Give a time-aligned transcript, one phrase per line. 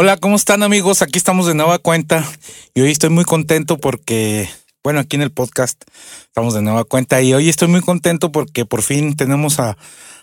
[0.00, 1.02] Hola, ¿cómo están amigos?
[1.02, 2.24] Aquí estamos de nueva cuenta
[2.72, 4.48] y hoy estoy muy contento porque,
[4.84, 5.82] bueno, aquí en el podcast
[6.22, 9.76] estamos de nueva cuenta y hoy estoy muy contento porque por fin tenemos a,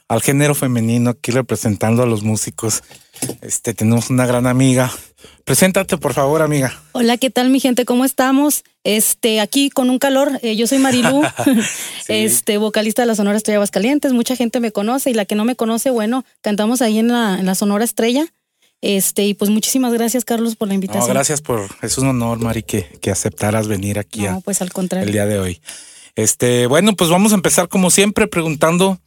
[0.07, 2.83] al género femenino aquí representando a los músicos.
[3.41, 4.89] Este, tenemos una gran amiga.
[5.43, 6.82] Preséntate, por favor, amiga.
[6.93, 7.83] Hola, ¿qué tal, mi gente?
[7.83, 8.64] ¿Cómo estamos?
[8.86, 10.39] Este, aquí con un calor.
[10.42, 11.21] eh, yo soy Marilú,
[12.07, 14.14] este, vocalista de la Sonora Estrella Aguascalientes.
[14.14, 17.37] Mucha gente me conoce y la que no me conoce, bueno, cantamos ahí en la,
[17.37, 18.25] en la Sonora Estrella.
[18.82, 21.10] Este, y pues muchísimas gracias, Carlos, por la No, invitación.
[21.14, 24.71] gracias por, es un honor, Mari, que, que aceptaras venir aquí a- No, pues al
[24.71, 25.07] contrario.
[25.07, 25.60] el día de hoy.
[26.16, 29.00] Este, bueno, pues vamos a empezar como siempre preguntando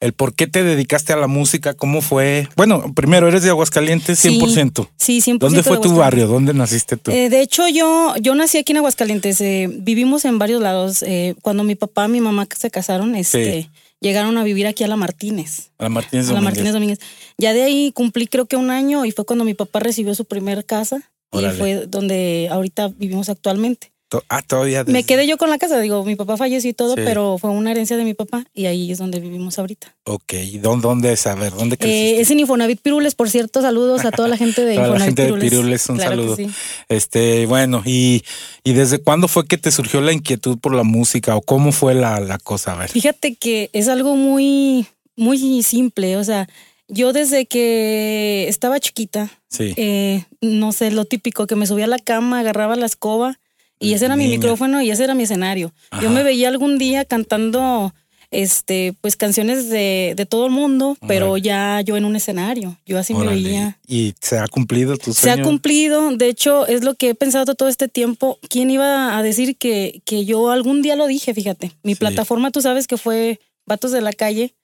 [0.00, 2.48] el por qué te dedicaste a la música, cómo fue.
[2.54, 4.88] Bueno, primero, eres de Aguascalientes, Sí, 100%.
[4.96, 5.38] Sí, 100%.
[5.40, 6.28] ¿Dónde de fue tu barrio?
[6.28, 7.10] ¿Dónde naciste tú?
[7.10, 9.40] Eh, de hecho, yo, yo nací aquí en Aguascalientes.
[9.40, 11.02] eh, vivimos en varios lados.
[11.02, 13.68] eh, cuando mi papá y mi mamá se casaron, este,
[14.00, 15.70] llegaron a vivir aquí a la Martínez.
[15.78, 16.44] a la Martínez a la Domínguez.
[16.54, 16.98] Martínez Domínguez.
[17.38, 20.24] Ya de ahí cumplí creo que un año y fue cuando mi papá recibió su
[20.24, 21.00] primer casa
[21.30, 21.54] Órale.
[21.54, 23.92] y fue donde ahorita vivimos actualmente.
[24.30, 24.84] Ah, todavía.
[24.84, 27.02] Me quedé yo con la casa, digo, mi papá falleció y todo, Sí.
[27.04, 29.94] pero fue una herencia de mi papá y ahí es donde vivimos ahorita.
[30.04, 31.26] Ok, ¿y dónde, dónde es?
[31.26, 34.64] A ver, ¿dónde Eh, es en Infonavit Pirules, por cierto, saludos a toda la gente
[34.64, 35.50] de Toda la Infonavit gente de Pirules.
[35.50, 36.36] Pirules, un Claro saludo.
[36.36, 36.46] sí.
[36.88, 38.24] Este, bueno, y,
[38.64, 41.92] y desde cuándo fue que te surgió la inquietud por la música o cómo fue
[41.94, 42.72] la, la cosa?
[42.72, 42.88] A ver.
[42.88, 46.48] Fíjate que es algo muy, muy simple, o sea,
[46.88, 49.74] yo desde que estaba chiquita, Sí.
[49.76, 53.38] eh, no sé, lo típico, que me subía a la cama, agarraba la escoba
[53.80, 55.72] y ese era mi micrófono y ese era mi escenario.
[55.90, 56.02] Ajá.
[56.02, 57.94] Yo me veía algún día cantando,
[58.30, 62.98] este, pues canciones de, de todo el mundo, pero ya yo en un escenario, yo
[62.98, 63.78] así Órale, me veía.
[63.86, 65.48] ¿Y se ha cumplido tu Se ha sueño?
[65.48, 68.38] cumplido, de hecho es lo que he pensado todo este tiempo.
[68.50, 71.32] ¿Quién iba a decir que, que yo algún día lo dije?
[71.32, 72.00] Fíjate, mi Sí.
[72.00, 74.54] plataforma tú sabes que fue Vatos de la Calle.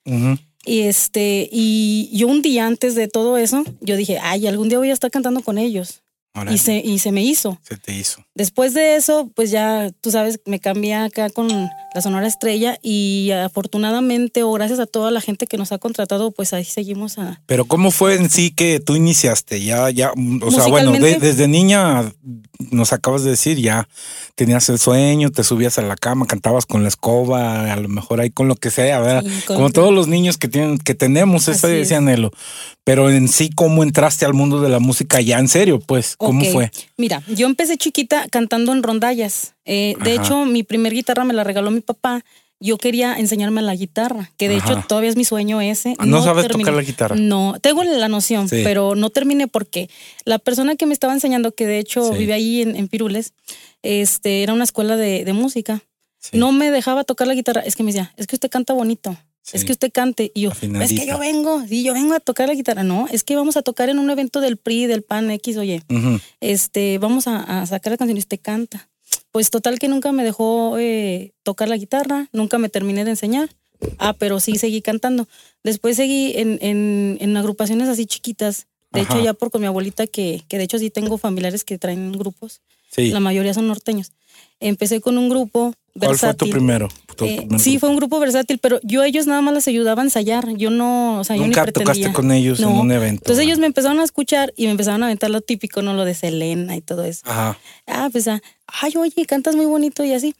[0.66, 4.78] Y este, y yo un día antes de todo eso, yo dije, ay, algún día
[4.78, 6.02] voy a estar cantando con ellos.
[6.50, 7.60] Y se, y se me hizo.
[7.62, 8.26] se te hizo.
[8.34, 11.48] Después de eso, pues ya, tú sabes, me cambié acá con
[11.94, 16.32] la Sonora Estrella y afortunadamente o gracias a toda la gente que nos ha contratado,
[16.32, 17.40] pues ahí seguimos a...
[17.46, 19.62] Pero ¿cómo fue en sí que tú iniciaste?
[19.64, 20.12] Ya, ya,
[20.42, 22.12] o sea, bueno, de- desde niña
[22.70, 23.88] nos acabas de decir, ya
[24.34, 28.20] tenías el sueño, te subías a la cama, cantabas con la escoba, a lo mejor
[28.20, 29.22] ahí con lo que sea, ¿verdad?
[29.24, 31.86] Sí, Como todos los niños que tienen, que tenemos ese, es.
[31.86, 32.32] ese anhelo.
[32.82, 35.78] Pero en sí, ¿cómo entraste al mundo de la música ya en serio?
[35.80, 36.70] Pues, ¿cómo fue?
[36.96, 39.53] Mira, yo empecé chiquita cantando en rondallas.
[39.64, 42.24] Eh, de hecho, mi primer guitarra me la regaló mi papá.
[42.60, 44.72] Yo quería enseñarme la guitarra, que de Ajá.
[44.72, 45.96] hecho todavía es mi sueño ese.
[45.98, 46.64] Ah, ¿no sabes terminé.
[46.64, 47.16] tocar la guitarra?
[47.16, 48.60] No, tengo la noción, Sí.
[48.64, 49.90] pero no terminé porque
[50.24, 52.18] la persona que me estaba enseñando, que de hecho Sí.
[52.18, 53.34] vive ahí en, en Pirules,
[53.82, 55.82] este, era una escuela de, de música.
[56.20, 56.38] Sí.
[56.38, 57.60] No me dejaba tocar la guitarra.
[57.62, 59.14] Es que me decía, es que usted canta bonito.
[59.42, 59.58] Sí.
[59.58, 60.30] Es que usted cante.
[60.34, 62.82] Y yo, es que yo vengo, sí, yo vengo a tocar la guitarra.
[62.82, 65.82] No, es que vamos a tocar en un evento del PRI, del PAN, X, oye
[66.40, 68.88] este, vamos a, a sacar la canción y usted canta.
[69.34, 73.50] Pues total que nunca me dejó eh, tocar la guitarra, nunca me terminé de enseñar.
[73.98, 75.26] Ah, pero sí seguí cantando.
[75.64, 78.68] Después seguí en, en, en agrupaciones así chiquitas.
[78.92, 79.14] De Ajá.
[79.14, 82.12] hecho, ya por con mi abuelita, que, que de hecho sí tengo familiares que traen
[82.12, 82.60] grupos.
[82.92, 83.10] Sí.
[83.10, 84.12] La mayoría son norteños.
[84.60, 86.88] Empecé con un grupo ¿Cuál fue tu primero?
[87.16, 89.68] Tu Eh, primer sí, fue un grupo versátil, pero yo a ellos nada más les
[89.68, 90.48] ayudaba a ensayar.
[90.56, 91.94] Yo no, o sea, yo ni Nunca pretendía.
[91.94, 93.22] tocaste con ellos en un evento.
[93.24, 95.94] Entonces ellos me empezaron a escuchar y me empezaron a aventar lo típico, ¿no?
[95.94, 97.22] Lo de Selena y todo eso.
[97.24, 97.56] Ajá.
[97.86, 100.34] Ah, pues, ah, ay, oye, cantas muy bonito y así.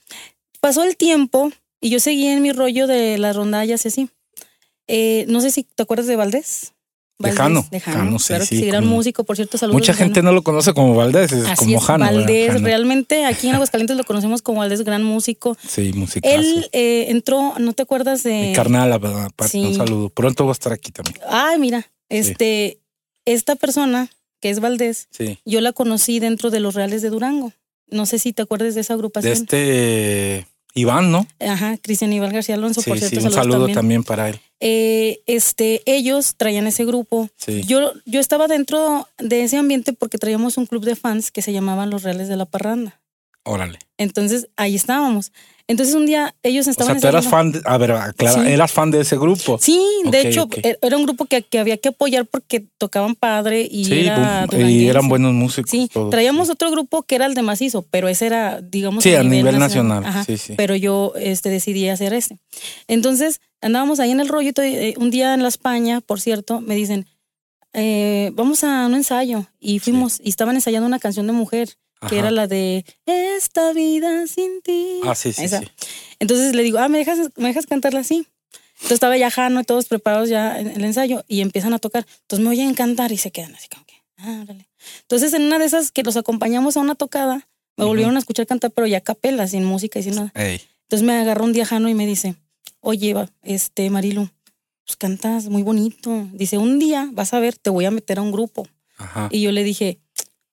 [0.60, 4.10] Pasó el tiempo y yo seguí en mi rollo de las rondallas y así.
[4.88, 6.73] Eh, no sé si te acuerdas de Valdés.
[7.18, 9.56] Valdés, Lejano, de Jano, Jano, sí, claro que sí, sí, gran como- músico, por cierto,
[9.56, 9.80] saludos.
[9.80, 12.04] Mucha gente no lo conoce como Valdés, es Así como es, Jano.
[12.04, 12.64] Valdés, Jano.
[12.66, 15.56] realmente aquí en Aguascalientes lo conocemos como Valdés, gran músico.
[15.66, 16.34] Sí, musicazo.
[16.34, 18.48] Él eh, entró, ¿no te acuerdas de...?
[18.48, 19.74] Mi carnal, la verdad, aparte, un sí.
[19.76, 20.08] saludo.
[20.10, 21.16] Pronto va a estar aquí también.
[21.30, 22.78] Ay, mira, este,
[23.24, 24.08] esta persona,
[24.40, 25.38] que es Valdés, Sí.
[25.44, 27.52] yo la conocí dentro de los Reales de Durango.
[27.88, 29.32] No sé si te acuerdas de esa De agrupación.
[29.34, 31.26] este Iván, ¿no?
[31.38, 33.74] Ajá, Cristian Ival García Alonso, Sí, por sí, cierto, un saludos saludo también.
[33.76, 34.04] también.
[34.04, 34.40] para él.
[34.66, 37.28] Eh, este, ellos traían ese grupo.
[37.36, 37.64] Sí.
[37.64, 41.52] Yo, yo estaba dentro de ese ambiente porque traíamos un club de fans que se
[41.52, 42.98] llamaban Los Reales de la Parranda.
[43.42, 43.78] Órale.
[43.98, 45.32] Entonces ahí estábamos.
[45.66, 46.94] Entonces un día ellos O estaban.
[46.94, 48.50] sea, tú eras fan, de, a ver, aclara, Sí.
[48.52, 49.56] eras fan de ese grupo.
[49.58, 53.66] Sí, de hecho, e- era un grupo que, que había que apoyar porque tocaban padre
[53.70, 55.70] y Sí, era y eran buenos músicos.
[55.70, 56.52] Sí, todos, traíamos sí.
[56.52, 60.04] otro grupo que era el de macizo, pero ese era, digamos, Sí, a nivel nacional.
[60.04, 60.52] Ajá, Sí, sí.
[60.56, 62.38] Pero yo este, decidí hacer este.
[62.86, 64.50] Entonces, andábamos ahí en el rollo.
[64.58, 67.06] eh, un día en la España, por cierto, me dicen,
[67.72, 69.46] eh, vamos a un ensayo.
[69.60, 71.70] Y fuimos, y estaban ensayando una canción de mujer,
[72.08, 75.00] que era la de Esta vida sin ti.
[75.04, 75.60] Ah, sí, sí, Esa.
[75.60, 75.66] sí.
[76.18, 78.26] Entonces le digo, ah, ¿me dejas, ¿me dejas cantarla así?
[78.74, 82.06] Entonces estaba ya Jano y todos preparados ya en el ensayo y empiezan a tocar.
[82.22, 84.68] Entonces me oyen cantar y se quedan así como que, ah, órale.
[85.02, 88.46] Entonces, en una de esas que los acompañamos a una tocada, me volvieron a escuchar
[88.46, 90.32] cantar, pero ya a capela, sin música y sin nada.
[90.34, 90.60] Ey.
[90.82, 92.36] Entonces me agarró un día Jano y me dice,
[92.80, 94.28] oye, va, este, Marilu,
[94.84, 96.28] pues cantas muy bonito.
[96.32, 98.68] Dice, un día vas a ver, te voy a meter a un grupo.
[98.96, 99.28] Ajá.
[99.32, 99.98] Y yo le dije,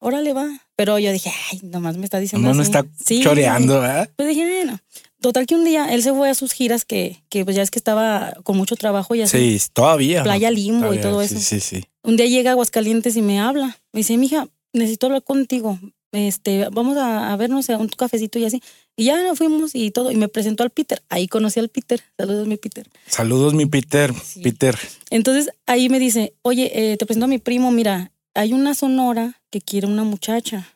[0.01, 0.49] órale, va.
[0.75, 3.21] Pero yo dije, ay, nomás me está diciendo No, no está Sí.
[3.23, 4.09] choreando, ¿verdad?
[4.17, 4.79] Pues dije, bueno.
[5.21, 7.69] Total que un día él se fue a sus giras que, que pues ya es
[7.69, 9.59] que estaba con mucho trabajo y así.
[9.59, 10.23] Sí, todavía.
[10.23, 11.39] Playa Limbo y todo sí, eso.
[11.39, 11.85] Sí, sí.
[12.01, 13.77] Un día llega a Aguascalientes y me habla.
[13.93, 15.77] Me dice, mija, necesito hablar contigo.
[16.11, 18.63] Este, vamos a, a vernos a un cafecito y así.
[18.97, 20.09] Y ya nos fuimos y todo.
[20.11, 21.03] Y me presentó al Peter.
[21.09, 22.01] Ahí conocí al Peter.
[22.17, 22.89] Saludos, mi Peter.
[23.05, 24.11] Saludos, mi Peter.
[24.25, 24.41] Sí.
[24.41, 24.75] Peter.
[25.11, 27.71] Entonces ahí me dice, oye, eh, te presento a mi primo.
[27.71, 30.67] Mira, hay una sonora que quiere una muchacha.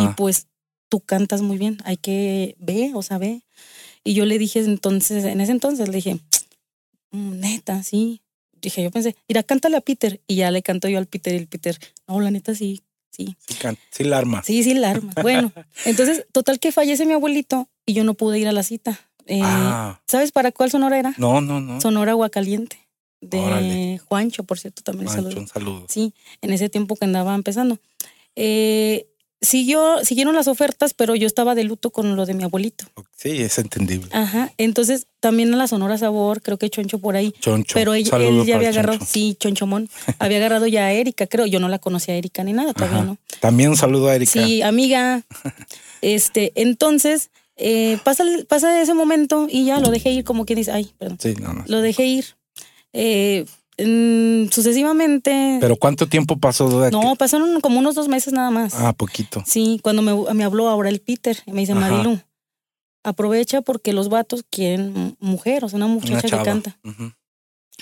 [0.00, 0.46] Y pues
[0.88, 1.78] tú cantas muy bien.
[1.84, 3.42] Hay que ver, o sea, ve.
[4.04, 6.20] Y yo le dije entonces, en ese entonces le dije,
[7.10, 8.22] "Mm, neta, sí.
[8.60, 10.20] Dije, yo pensé, mira, cántale a Peter.
[10.26, 11.76] Y ya le canto yo al Peter y el Peter,
[12.06, 13.36] no, la neta sí, sí.
[13.48, 13.56] Sí,
[13.90, 14.42] sí, la arma.
[14.44, 15.12] Sí, sí, la arma.
[15.22, 15.52] Bueno,
[15.84, 19.00] entonces, total que fallece mi abuelito y yo no pude ir a la cita.
[19.26, 21.14] Eh, Ah, ¿Sabes para cuál sonora era?
[21.18, 21.80] no, no, no.
[21.80, 22.78] Sonora Aguacaliente.
[23.22, 23.98] De Órale.
[24.06, 25.40] Juancho, por cierto, también Mancho, saludo.
[25.40, 25.86] un saludo.
[25.88, 27.78] Sí, en ese tiempo que andaba empezando.
[28.36, 29.06] Eh,
[29.40, 32.84] siguió, siguieron las ofertas, pero yo estaba de luto con lo de mi abuelito.
[33.16, 34.08] Sí, es entendible.
[34.12, 34.52] Ajá.
[34.58, 37.32] Entonces, también a la Sonora Sabor, creo que Choncho por ahí.
[37.40, 37.74] Choncho.
[37.74, 39.12] Pero él, ya había agarrado, Choncho.
[39.12, 39.88] sí, Chonchomón,
[40.18, 41.46] había agarrado ya a Erika, creo.
[41.46, 43.06] Yo no la conocía a Erika ni nada, todavía Ajá.
[43.06, 43.18] no.
[43.40, 44.32] También un saludo a Erika.
[44.32, 45.22] Sí, amiga.
[46.02, 50.72] Este, entonces, eh, pasa, pasa ese momento y ya lo dejé ir, como quien dice,
[50.72, 51.64] ay, perdón, Sí, no, no.
[51.68, 52.24] lo dejé ir.
[52.92, 53.46] Eh,
[53.78, 55.58] mm, sucesivamente.
[55.60, 58.74] Pero ¿cuánto tiempo pasó de no, pasaron como unos dos meses nada más.
[58.74, 59.42] Ah, poquito.
[59.46, 61.80] Sí, cuando me, me habló ahora el Peter, y me dice, Ajá.
[61.80, 62.20] Marilu,
[63.04, 66.78] aprovecha porque los vatos quieren mu- mujer, o sea, una muchacha Una que canta.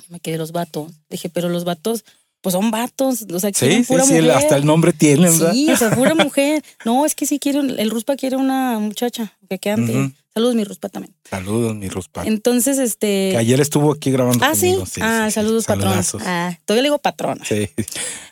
[0.09, 0.93] Me quedé los vatos.
[1.09, 2.05] Dije, pero los vatos,
[2.41, 4.31] pues son vatos, o sea, quieren sí, pura sí, mujer.
[4.31, 5.53] hasta el nombre tienen, ¿verdad?
[5.53, 6.63] Sí, o sea, pura mujer.
[6.85, 10.13] No, es que sí quieren, el Ruspa quiere una muchacha que cante.
[10.33, 11.15] Saludos, mi Ruspa también.
[11.29, 12.25] Saludos, mi Ruspa.
[12.25, 13.31] Entonces, este.
[13.33, 14.77] Que ayer estuvo aquí grabando Ah, sí.
[15.01, 15.93] ah, sí, saludos, patrón.
[16.25, 17.45] Ah, todavía le digo patrona.
[17.45, 17.69] Sí.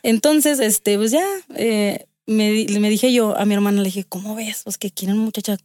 [0.02, 1.24] Entonces, este, pues ya,
[1.56, 4.62] eh, me, me dije yo a mi hermana, le dije, ¿cómo ves?
[4.64, 5.56] Pues que quieren muchacha.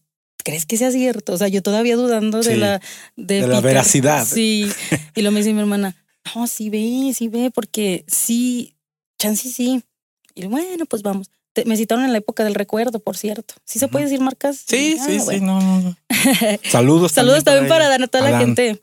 [0.43, 1.33] ¿Crees que sea cierto?
[1.33, 2.81] O sea, yo todavía dudando de la
[3.15, 4.25] de la veracidad.
[4.27, 4.69] Sí.
[5.15, 5.95] Y lo me dice mi hermana,
[6.35, 8.75] no, sí ve, sí ve, porque sí,
[9.19, 9.83] chance sí.
[10.35, 11.29] Y bueno, pues vamos.
[11.53, 13.53] Te- me citaron en la época del recuerdo, por cierto.
[13.63, 14.63] ¿Sí se puede decir marcas?
[14.67, 15.95] Sí, Ah, sí, sí, no, no, no.
[16.69, 17.11] Saludos.
[17.11, 17.89] Saludos también para ella.
[17.91, 18.81] Dan, a toda la gente.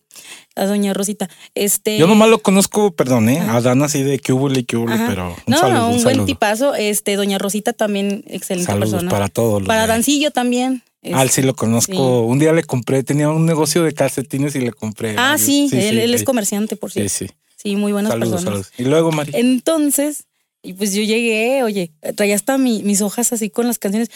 [0.57, 1.29] A doña Rosita.
[1.55, 1.97] Este.
[1.99, 3.39] Yo nomás lo conozco, perdón, ¿eh?
[3.41, 3.57] Ajá.
[3.57, 4.77] A Dan así de que hubo y que
[5.09, 6.27] pero un No, saludo, no, un, un buen saludo.
[6.27, 6.75] tipazo.
[6.75, 9.11] Este, doña Rosita también, excelente Saludos persona.
[9.11, 9.61] para todos.
[9.63, 10.83] los Para Dancillo también.
[11.13, 11.93] Ah, Este, sí lo conozco.
[11.93, 11.99] sí.
[11.99, 15.13] Un día le compré, tenía un negocio de calcetines y le compré.
[15.13, 15.41] Ah, varios.
[15.43, 16.25] sí, él, él es sí.
[16.27, 17.35] comerciante, por Sí, cierto.
[17.35, 17.41] sí.
[17.57, 18.67] Sí, muy buenas Saludos, personas.
[18.67, 18.73] saludos.
[18.79, 19.33] Y luego, Mari.
[19.35, 20.25] Entonces,
[20.63, 24.11] y pues yo llegué, oye, traía hasta mi- mis hojas así con las canciones.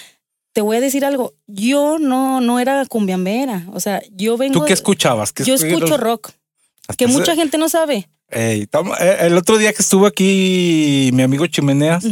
[0.53, 4.61] Te voy a decir algo, yo no, no era cumbiambera, o sea, yo vengo...
[4.61, 5.33] ¿Tú qué escuchabas?
[5.33, 6.31] ¿Qué Yo escu- escucho rock,
[6.87, 8.09] hasta que mucha gente no sabe.
[8.31, 8.67] Eh,
[9.21, 12.05] el otro día que estuvo aquí mi amigo Chimeneas,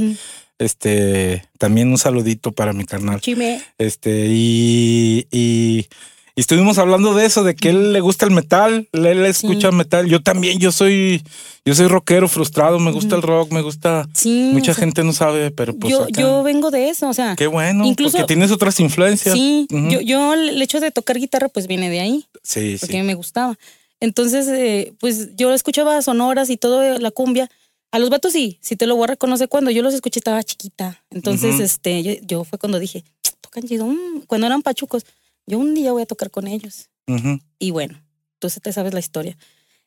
[0.58, 3.20] este, también un saludito para mi carnal.
[3.20, 3.62] Chime.
[3.78, 5.86] Este, y, y,
[6.34, 9.76] y estuvimos hablando de eso, de que él le gusta el metal, él, escucha Sí.
[9.76, 10.06] metal.
[10.08, 11.22] Yo también, yo soy,
[11.64, 14.08] yo soy rockero frustrado, me gusta el rock, me gusta.
[14.14, 14.50] Sí.
[14.52, 15.92] Mucha o sea, gente no sabe, pero pues.
[15.92, 19.34] yo, acá- yo vengo de eso, o sea, Qué bueno, incluso- porque tienes otras influencias.
[19.34, 22.26] sí, yo, yo el hecho de tocar guitarra pues viene de ahí.
[22.42, 23.02] sí, porque sí.
[23.02, 23.58] me gustaba.
[24.00, 27.48] Entonces, eh, pues yo escuchaba sonoras y todo eh, la cumbia.
[27.92, 30.42] A los vatos sí, sí te lo voy a reconocer cuando yo los escuché estaba
[30.42, 31.02] chiquita.
[31.10, 33.04] Entonces, este, yo, yo fue cuando dije,
[33.42, 35.04] tocan chido, mm", cuando eran pachucos,
[35.46, 36.88] yo un día voy a tocar con ellos.
[37.06, 37.40] Ujú.
[37.58, 38.00] Y bueno,
[38.38, 39.36] tú se te sabes la historia.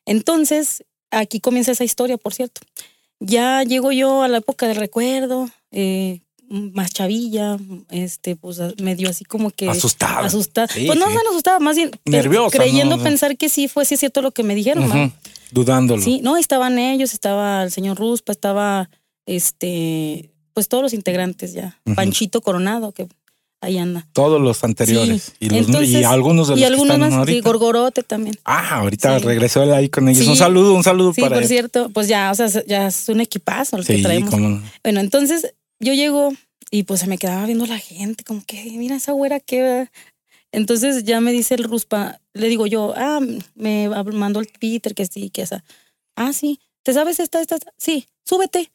[0.04, 2.60] Entonces, aquí comienza esa historia, por cierto.
[3.18, 7.58] Ya llego yo a la época del recuerdo, eh, más chavilla,
[7.90, 10.20] este, pues medio así como que Asustada.
[10.26, 10.68] asustada.
[10.68, 11.14] Sí, pues no sí.
[11.14, 13.02] tan asustada, más bien Nerviosa, creyendo ¿no?
[13.02, 14.88] pensar que sí fue sí es cierto lo que me dijeron.
[14.90, 15.06] ¿va?
[15.06, 15.12] Ujú.
[15.50, 16.02] Dudándolo.
[16.02, 18.90] Sí, no, estaban ellos, estaba el señor Ruspa, estaba
[19.26, 21.80] este, pues todos los integrantes ya.
[21.84, 21.96] Ujú.
[21.96, 23.08] Panchito Coronado, que
[23.60, 24.06] ahí anda.
[24.12, 25.22] Todos los anteriores.
[25.24, 25.32] Sí.
[25.40, 27.48] Y, los- Entonces, y algunos de los y que algunos están más, sí, ahorita.
[27.48, 28.36] Gorgorote también.
[28.44, 29.24] Ah, ahorita Sí.
[29.24, 30.26] regresó él ahí con ellos.
[30.26, 31.48] Un saludo, un saludo Sí, para por él.
[31.48, 34.30] cierto, pues ya, o sea, ya es un equipazo el que traemos.
[34.30, 34.62] cómo no.
[34.82, 36.32] Bueno, entonces yo llego
[36.70, 39.88] y pues se me quedaba viendo la gente, como que, mira esa güera que...
[40.52, 43.20] Entonces ya me dice el Ruspa, le digo yo, ah,
[43.54, 45.64] me mandó el Peter que sí, que esa.
[46.14, 47.56] Ah, sí, ¿te sabes esta, esta?
[47.56, 47.72] esta?
[47.76, 48.70] Sí, súbete.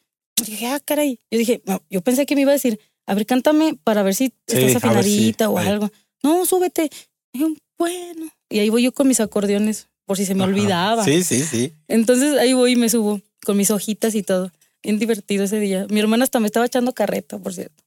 [0.46, 1.20] Y dije, ah, caray.
[1.32, 4.16] Yo dije, no, yo pensé que me iba a decir, a ver, cántame para ver
[4.16, 5.68] si Sí, estás si, afinadita o ahí.
[5.68, 5.92] algo.
[6.24, 6.90] No, súbete.
[7.34, 8.30] Y yo, bueno.
[8.50, 10.52] Y ahí voy yo con mis acordeones, por si se me Ajá.
[10.52, 11.04] olvidaba.
[11.06, 11.74] Sí, sí, sí.
[11.88, 14.52] Entonces ahí voy y me subo con mis hojitas y todo.
[14.84, 15.86] bien divertido ese día.
[15.90, 17.84] Mi hermana hasta me estaba echando carreta, por cierto.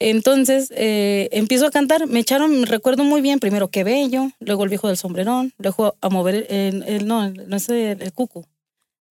[0.00, 4.62] Entonces eh, empiezo a cantar, me echaron, me recuerdo muy bien, primero que bello, luego
[4.64, 8.44] el viejo del sombrerón, luego a mover el, el- no, no sé, el, cucu.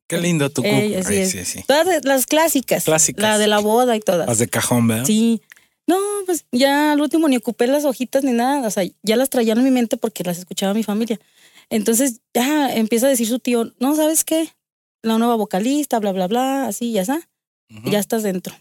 [0.07, 1.09] Qué lindo tu Eh, cuco.
[1.09, 1.31] es.
[1.31, 1.63] sí, sí.
[1.67, 2.85] Todas las clásicas.
[2.85, 3.21] Clásicas.
[3.21, 4.27] La de la boda y todas.
[4.27, 5.05] Las de cajón, ¿verdad?
[5.05, 5.41] Sí.
[5.85, 8.67] No, pues ya al último ni ocupé las hojitas ni nada.
[8.67, 11.19] O sea, ya las traía en mi mente porque las escuchaba mi familia.
[11.69, 14.49] Entonces ya empieza a decir su tío, no, ¿sabes qué?
[15.03, 17.21] La nueva vocalista, bla, bla, bla, así, ya está.
[17.85, 18.55] Ya estás dentro.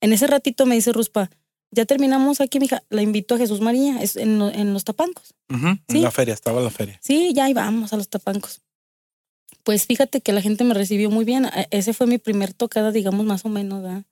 [0.00, 1.30] En ese ratito me dice Ruspa,
[1.70, 2.82] ya terminamos aquí, mija.
[2.88, 5.34] La invito a Jesús María, es en, lo- en los tapancos.
[5.50, 6.00] En Sí.
[6.00, 6.98] la feria, estaba la feria.
[7.02, 8.60] Sí, ya ahí vamos a los tapancos.
[9.66, 11.46] Pues fíjate que la gente me recibió muy bien.
[11.46, 14.04] E- Ese fue mi primer tocada, digamos, más o menos, ¿verdad?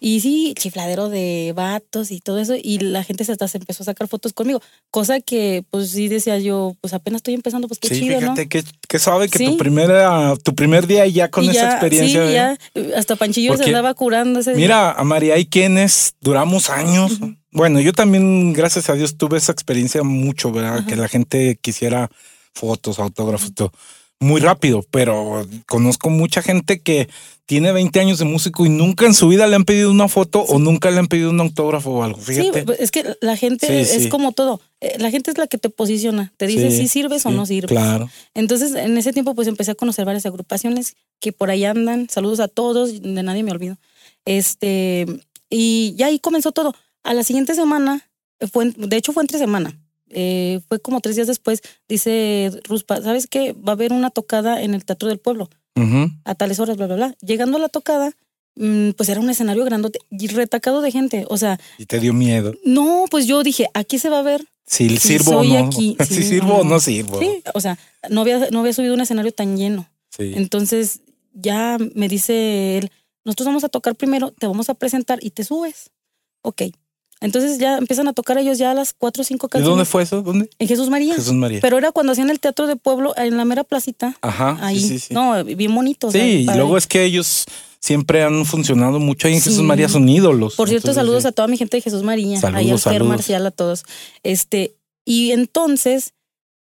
[0.00, 2.54] Y sí, chifladero de vatos y todo eso.
[2.60, 4.60] Y la gente se hasta se empezó a sacar fotos conmigo.
[4.90, 8.48] Cosa que, pues sí decía yo, pues apenas estoy empezando, pues qué Sí, chido, fíjate
[8.48, 9.46] que, que suave que Sí.
[9.46, 11.30] tu primera, tu primer día ya ¿no?
[11.30, 12.26] con Y esa ya, experiencia.
[12.26, 12.34] Sí, ¿eh?
[12.34, 14.58] ya, hasta Panchillo se andaba curando ese día.
[14.60, 17.20] Mira, a María, hay quienes duramos años.
[17.52, 20.84] Bueno, yo también, gracias a Dios, tuve esa experiencia mucho, ¿verdad?
[20.86, 22.10] Que la gente quisiera
[22.52, 23.72] fotos, autógrafos, todo.
[24.22, 27.08] Muy rápido, pero conozco mucha gente que
[27.44, 30.40] tiene 20 años de músico y nunca en su vida le han pedido una foto
[30.42, 32.18] o nunca le han pedido un autógrafo o algo.
[32.20, 32.62] Sí, Fíjate.
[32.64, 34.08] pues, es que la gente Sí, es sí.
[34.08, 34.60] como todo.
[34.80, 36.32] Eh, La gente es la que te posiciona.
[36.36, 37.70] Te dice Sí, si sirves o sí, no sirves.
[37.70, 38.08] Claro.
[38.34, 42.08] Entonces, en ese tiempo, pues empecé a conocer varias agrupaciones que por ahí andan.
[42.08, 43.76] Saludos a todos, de nadie me olvido.
[44.24, 45.06] Este,
[45.50, 46.74] y ya ahí comenzó todo.
[47.02, 48.08] A la siguiente semana,
[48.52, 49.76] fue, de hecho fue entre semana,
[50.12, 53.52] eh, fue como tres días después, dice Ruspa, ¿sabes qué?
[53.52, 55.48] Va a haber una tocada en el Teatro del Pueblo,
[56.24, 57.14] a tales horas, bla, bla, bla.
[57.20, 58.12] Llegando a la tocada,
[58.56, 61.24] mm, pues era un escenario grandote y retacado de gente.
[61.28, 62.54] O sea, Y te dio miedo.
[62.64, 64.44] no, pues yo dije, aquí se va a ver.
[64.66, 65.58] Si sirvo o no.
[65.66, 66.70] aquí, si sirvo o no.
[66.70, 67.18] no sirvo.
[67.18, 67.78] Sí, o sea,
[68.10, 69.88] no había, no había subido un escenario tan lleno.
[70.10, 70.32] Sí.
[70.36, 71.00] Entonces
[71.34, 72.90] ya me dice él,
[73.24, 75.90] nosotros vamos a tocar primero, te vamos a presentar y te subes.
[76.42, 76.62] Ok.
[77.22, 79.70] Entonces ya empiezan a tocar ellos ya a las cuatro o cinco ¿Y canciones.
[79.70, 80.22] dónde fue eso?
[80.22, 80.50] ¿Dónde?
[80.58, 81.14] En Jesús María.
[81.14, 81.60] Jesús María.
[81.62, 84.16] Pero era cuando hacían el teatro de pueblo en la mera placita.
[84.20, 84.58] Ajá.
[84.60, 84.80] Ahí.
[84.80, 85.14] Sí, sí, sí.
[85.14, 86.08] No, bien bonito.
[86.08, 87.46] o sea, Sí, y luego es que ellos
[87.80, 89.50] siempre han funcionado mucho ahí en Sí.
[89.50, 90.54] Jesús María, son ídolos.
[90.56, 91.28] Por cierto, Entonces, saludos sí.
[91.28, 92.38] a toda mi gente de Jesús María.
[92.40, 93.04] Saludos, a Fer.
[93.04, 93.84] Marcial, a todos.
[94.22, 96.12] Este, y entonces,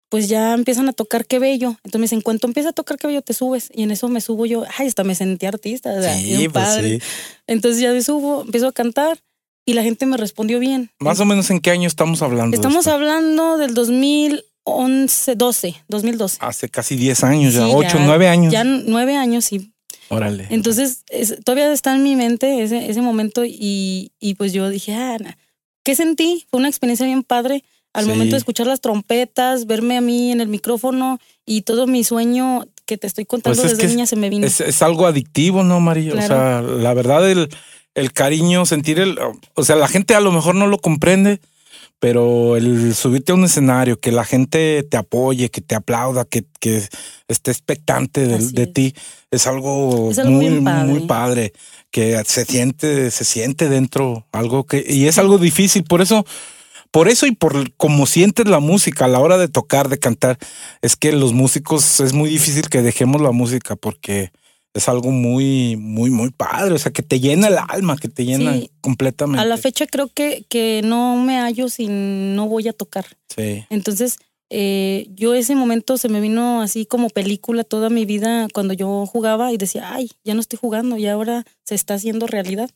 [0.09, 1.71] pues ya empiezan a tocar qué bello.
[1.85, 3.71] Entonces me dicen, cuando empieza a tocar qué bello, te subes.
[3.75, 4.65] Y en eso me subo yo.
[4.79, 5.91] Ay, hasta me sentí artista.
[5.93, 7.01] o sea, Sí, pues padre.
[7.01, 7.07] sí.
[7.49, 9.19] Entonces ya me subo, empiezo a cantar
[9.67, 10.91] y la gente me respondió bien.
[11.01, 12.55] Más o menos en qué año estamos hablando.
[12.55, 16.39] Estamos hablando del 2011, 12, 2012.
[16.41, 18.53] Hace casi 10 años ya, Sí, 8, ya- 9 años.
[18.53, 19.73] Ya nueve años, sí.
[20.09, 20.47] Órale.
[20.51, 24.95] Entonces, es- todavía está en mi mente ese, ese momento y, y pues yo dije,
[24.95, 25.37] ah, na.
[25.85, 26.47] ¿qué sentí?
[26.51, 27.65] Fue una experiencia bien padre.
[27.93, 28.11] Al Sí.
[28.11, 32.67] momento de escuchar las trompetas, verme a mí en el micrófono y todo mi sueño
[32.85, 34.47] que te estoy contando Pues es desde que niña se me vino.
[34.47, 36.13] es, es algo adictivo, ¿no, María?
[36.15, 37.49] O sea, la verdad, el,
[37.97, 39.19] el cariño, sentir el.
[39.55, 41.41] O sea, la gente a lo mejor no lo comprende,
[41.99, 46.45] pero el subirte a un escenario, que la gente te apoye, que te aplauda, que,
[46.61, 46.87] que
[47.27, 48.73] esté expectante de, de es.
[48.73, 48.95] ti,
[49.31, 50.93] es algo, Es algo muy, padre.
[50.93, 51.53] muy padre.
[51.91, 55.85] Que se siente, se siente dentro algo que, y es algo difícil.
[55.85, 56.27] Por eso,
[56.91, 60.39] por eso y por cómo sientes la música a la hora de tocar, de cantar,
[60.83, 64.33] es que los músicos es muy difícil que dejemos la música porque
[64.77, 66.75] es algo muy, muy, muy padre.
[66.75, 68.71] O sea, que te llena el alma, que te llena Sí.
[68.81, 69.41] completamente.
[69.43, 73.07] A la fecha creo que, que no me hallo si no voy a tocar.
[73.35, 73.65] Sí.
[73.71, 74.19] Entonces,
[74.49, 79.05] eh, yo ese momento se me vino así como película toda mi vida cuando yo
[79.07, 82.71] jugaba y decía, ay, ya no estoy jugando y ahora se está haciendo realidad.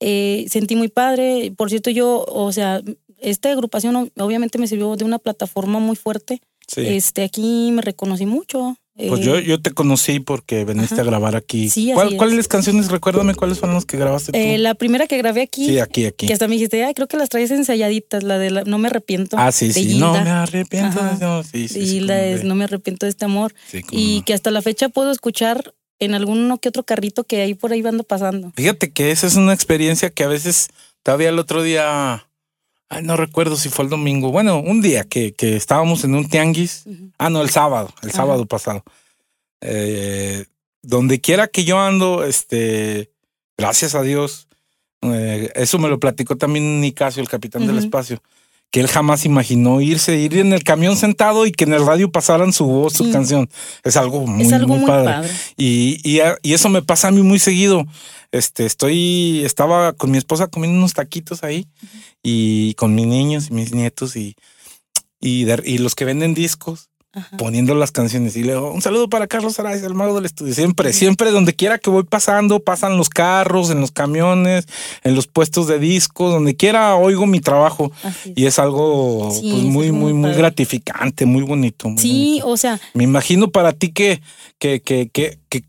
[0.00, 1.52] Eh, sentí muy padre.
[1.56, 2.80] Por cierto, yo, o sea,
[3.18, 6.40] esta agrupación obviamente me sirvió de una plataforma muy fuerte.
[6.66, 6.80] Sí.
[6.86, 8.76] Este, aquí me reconocí mucho.
[8.96, 11.02] Pues Eh, yo, yo te conocí porque viniste ajá.
[11.02, 11.68] a grabar aquí.
[11.68, 12.14] Sí, ¿Cuál- es.
[12.18, 12.88] ¿Cuáles canciones?
[12.90, 14.38] Recuérdame cuáles fueron las que grabaste tú.
[14.38, 16.26] eh, la primera que grabé aquí, sí, aquí, aquí.
[16.28, 18.88] que hasta me dijiste, ay, creo que las traes ensayaditas, la de la, No me
[18.88, 19.36] arrepiento.
[19.38, 19.98] Ah, sí, de sí.
[19.98, 21.00] No me arrepiento.
[21.20, 22.54] No, sí, sí, y sí, es no.
[22.54, 23.52] Me arrepiento de este amor.
[23.68, 24.24] Sí, y no.
[24.24, 27.82] que hasta la fecha puedo escuchar en alguno que otro carrito que ahí por ahí
[27.86, 28.52] ando pasando.
[28.56, 30.68] Fíjate que esa es una experiencia que a veces
[31.02, 32.26] todavía el otro día,
[32.94, 36.28] ay, no recuerdo si fue el domingo, bueno, un día que, que estábamos en un
[36.28, 37.10] tianguis, Ujú.
[37.18, 38.18] ah, no, el sábado, el Ajá.
[38.18, 38.82] sábado pasado.
[39.60, 40.44] Eh,
[40.82, 43.10] donde quiera que yo ando, este,
[43.56, 44.48] gracias a Dios,
[45.02, 48.22] eh, eso me lo platicó también Nicasio, el capitán del espacio,
[48.70, 52.10] que él jamás imaginó irse, ir en el camión sentado y que en el radio
[52.10, 53.48] pasaran su voz, su canción.
[53.84, 55.12] Es algo muy, es algo muy muy, padre.
[55.12, 55.30] padre.
[55.56, 56.00] Y,
[56.42, 57.86] y eso me pasa a mí muy seguido.
[58.34, 61.68] Este, estoy, estaba con mi esposa comiendo unos taquitos ahí
[62.22, 64.34] y con mis niños y mis nietos y,
[65.20, 66.88] y, de- y los que venden discos.
[67.38, 70.52] poniendo las canciones y le digo, un saludo para Carlos Araiz, el mago del estudio.
[70.52, 74.66] Siempre, siempre, donde quiera que voy pasando, pasan los carros, en los camiones,
[75.04, 77.92] en los puestos de discos, donde quiera oigo mi trabajo.
[78.34, 81.88] Y es algo pues, muy, muy, muy, gratificante, muy bonito.
[81.98, 82.80] sí, o sea.
[82.94, 84.20] Me imagino para ti que,
[84.58, 85.62] que, que, que, que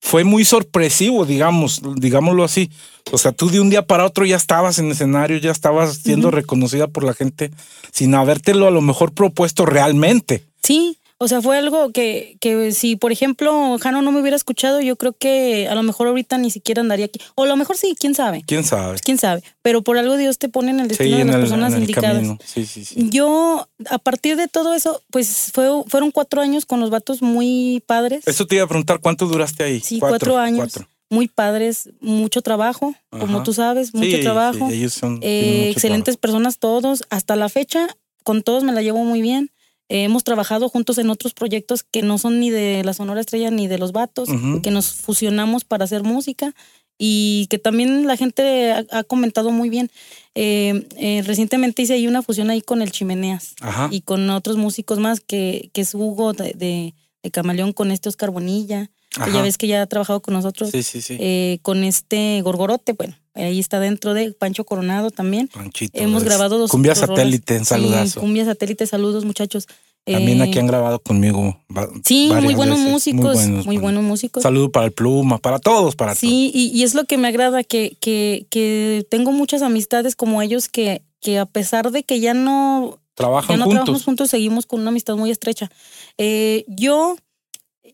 [0.00, 2.70] fue muy sorpresivo, digamos, digámoslo así.
[3.10, 6.30] O sea, tú de un día para otro ya estabas en escenario, ya estabas siendo
[6.30, 7.50] reconocida por la gente
[7.92, 10.44] sin habértelo a lo mejor propuesto realmente.
[10.62, 14.80] Sí, o sea, fue algo que, que si, por ejemplo, Jano no me hubiera escuchado,
[14.80, 17.20] yo creo que a lo mejor ahorita ni siquiera andaría aquí.
[17.34, 18.44] O a lo mejor sí, quién sabe.
[18.46, 18.98] Quién sabe.
[19.02, 19.42] quién sabe.
[19.60, 22.24] Pero por algo Dios te pone en el destino de las personas indicadas.
[22.44, 23.08] Sí, sí, sí.
[23.10, 27.82] Yo, a partir de todo eso, pues fue, fueron cuatro años con los vatos muy
[27.84, 28.22] padres.
[28.28, 29.80] Eso te iba a preguntar, ¿cuánto duraste ahí?
[29.80, 30.74] Sí, cuatro, años.
[31.10, 34.68] Muy padres, mucho trabajo, como tú sabes, mucho trabajo.
[34.70, 37.02] ellos son, eh, excelentes personas todos.
[37.10, 37.88] Hasta la fecha,
[38.22, 39.50] con todos me la llevo muy bien
[39.88, 43.66] hemos trabajado juntos en otros proyectos que no son ni de la Sonora Estrella ni
[43.68, 44.28] de los Vatos,
[44.62, 46.54] que nos fusionamos para hacer música
[46.98, 49.90] y que también la gente ha, comentado muy bien.
[50.34, 53.54] Eh, eh, recientemente hice ahí una fusión ahí con el Chimeneas
[53.90, 56.94] y con otros músicos más, que, que es Hugo de, de,
[57.30, 61.58] Camaleón con este Oscar Bonilla, que ya ves que ya ha trabajado con nosotros, eh,
[61.62, 65.48] con este Gorgorote, bueno, ahí está dentro de Pancho Coronado también.
[65.48, 65.98] Panchito.
[65.98, 66.70] Hemos grabado dos.
[66.70, 68.20] Cumbia Satélite, saludazo.
[68.20, 69.66] cumbia Satélite, saludos muchachos.
[70.12, 71.60] También aquí eh, han grabado conmigo.
[72.04, 73.46] Sí, muy buenos músicos.
[73.46, 74.42] Muy buenos, músicos.
[74.42, 76.52] Saludo para el Pluma, para todos, para sí, todos.
[76.52, 80.68] Sí, y, es lo que me agrada, que, que, que tengo muchas amistades como ellos
[80.68, 83.74] que, que a pesar de que ya no, trabajan ya no juntos.
[83.74, 85.70] trabajamos juntos, seguimos con una amistad muy estrecha.
[86.16, 87.16] Eh, yo,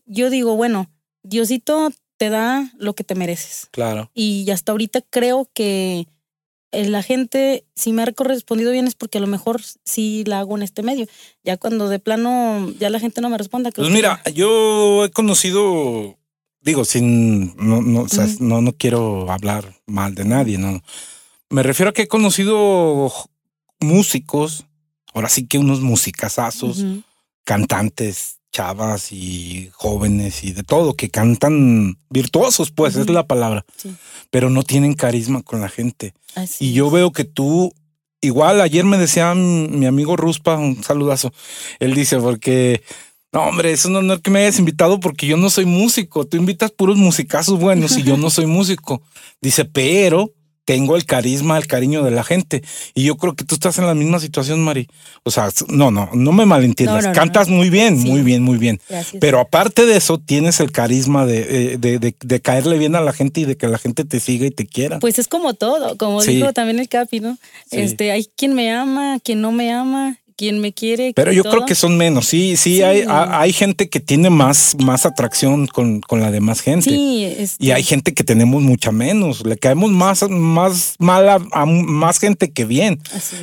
[0.05, 0.89] yo digo, bueno,
[1.25, 3.67] Diosito te da lo que te mereces.
[3.71, 4.09] Claro.
[4.13, 6.07] Y hasta ahorita creo que
[6.71, 10.39] eh, la gente, si me ha correspondido bien es porque a lo mejor sí la
[10.39, 11.07] hago en este medio.
[11.43, 13.71] Ya cuando de plano ya la gente no me responda.
[13.71, 16.17] Pues mira, yo he conocido,
[16.61, 18.05] digo, sin, no, no,
[18.39, 20.81] no, no quiero hablar mal de nadie, no.
[21.49, 23.11] Me refiero a que he conocido
[23.79, 24.65] músicos,
[25.13, 26.83] ahora sí que unos musicazazos,
[27.43, 33.65] cantantes, chavas y jóvenes y de todo, que cantan virtuosos, pues es la palabra,
[34.29, 36.13] pero no tienen carisma con la gente.
[36.61, 37.73] y yo veo que tú,
[38.21, 41.33] igual ayer me decía mi amigo Ruspa, un saludazo,
[41.79, 42.81] él dice, porque...
[43.33, 46.25] No, hombre, es un honor que me hayas invitado porque yo no soy músico.
[46.25, 49.01] Tú invitas puros musicazos buenos y yo no soy músico.
[49.41, 50.31] Dice, pero
[50.65, 52.63] tengo el carisma, el cariño de la gente.
[52.93, 54.87] Y yo creo que tú estás en la misma situación, Mari.
[55.23, 57.07] O sea, no, no, no me malentiendas.
[57.15, 58.81] Cantas muy bien, muy bien, muy bien.
[59.21, 63.13] Pero aparte de eso, tienes el carisma eh, de, de, de, caerle bien a la
[63.13, 64.99] gente y de que la gente te siga y te quiera.
[64.99, 67.37] Pues es como todo, como dijo también el Capi, ¿no?
[67.71, 71.13] Este, hay quien me ama, quien no me ama, quien me quiere.
[71.15, 75.05] Pero yo creo que son menos, sí, sí, Hay, hay gente que tiene más, más
[75.05, 76.89] atracción con, con la demás gente.
[76.89, 82.19] Sí, Y hay gente que tenemos mucha menos, le caemos más, más mal a, más
[82.19, 82.99] gente que bien.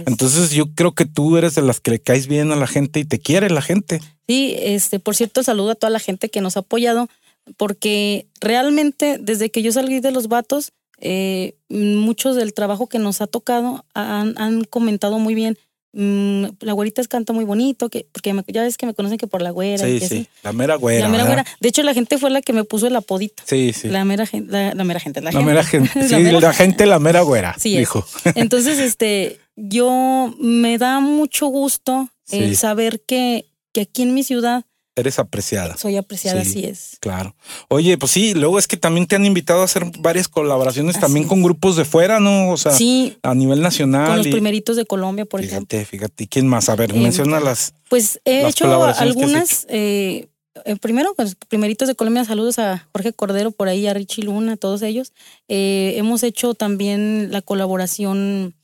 [0.07, 3.00] Entonces yo creo que tú eres de las que le caes bien a la gente
[3.00, 4.00] y te quiere la gente.
[4.26, 7.09] Sí, este, por cierto, saludo a toda la gente que nos ha apoyado,
[7.57, 10.72] porque realmente desde que yo salí de los vatos,
[11.05, 15.59] eh, muchos del trabajo que nos ha tocado han, han comentado muy bien
[15.94, 19.42] Mm, la güerita canta muy bonito, que, porque ya ves que me conocen que por
[19.42, 19.85] la güera.
[19.85, 21.07] Sí, sí, la mera güera.
[21.07, 21.44] La mera güera.
[21.61, 23.42] De hecho, la gente fue la que me puso el apodito.
[23.46, 23.88] Sí, sí.
[23.88, 25.20] La mera, la, la mera gente.
[25.20, 25.90] La, mera gente.
[26.09, 27.55] Sí, la, gente, la mera güera.
[27.59, 28.07] Sí, dijo.
[28.35, 34.64] Entonces, este, yo me da mucho gusto el saber que, que aquí en mi ciudad
[34.94, 35.76] Eres apreciada.
[35.78, 36.98] Soy apreciada, así es.
[37.00, 37.35] Claro.
[37.68, 41.26] Oye, pues sí, luego es que también te han invitado a hacer varias colaboraciones también
[41.26, 42.50] con grupos de fuera, ¿no?
[42.50, 44.09] O sea, sí, a nivel nacional.
[44.09, 45.78] Con los primeritos de Colombia, por ejemplo.
[45.78, 46.26] Fíjate, fíjate.
[46.26, 46.68] ¿Quién más?
[46.68, 47.72] A ver, eh, menciona las.
[47.88, 49.66] Pues he hecho algunas.
[49.70, 50.28] Eh,
[50.66, 54.24] eh, primero, con los primeritos de Colombia, saludos a Jorge Cordero por ahí, a Richie
[54.24, 55.14] Luna, a todos ellos.
[55.48, 58.55] hemos hecho también la colaboración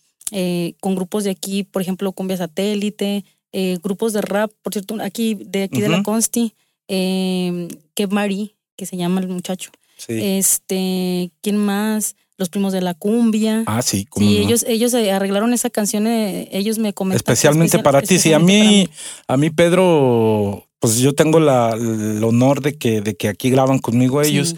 [0.80, 3.24] con grupos de aquí, por ejemplo, Cumbia Satélite.
[3.52, 6.54] Eh, grupos de rap, por cierto, aquí de aquí de la Consti,
[6.88, 9.70] eh, que Mari, que se llama el muchacho.
[10.06, 12.14] Este, ¿quién más?
[12.36, 13.64] Los primos de la cumbia.
[13.66, 17.16] Ah, sí, sí ellos, ellos arreglaron esa canción, eh, ellos me comentaron.
[17.16, 18.88] Especialmente para ti, sí, a mí,
[19.26, 23.80] a mí Pedro, pues yo tengo la, el honor de que, de que aquí graban
[23.80, 24.54] conmigo ellos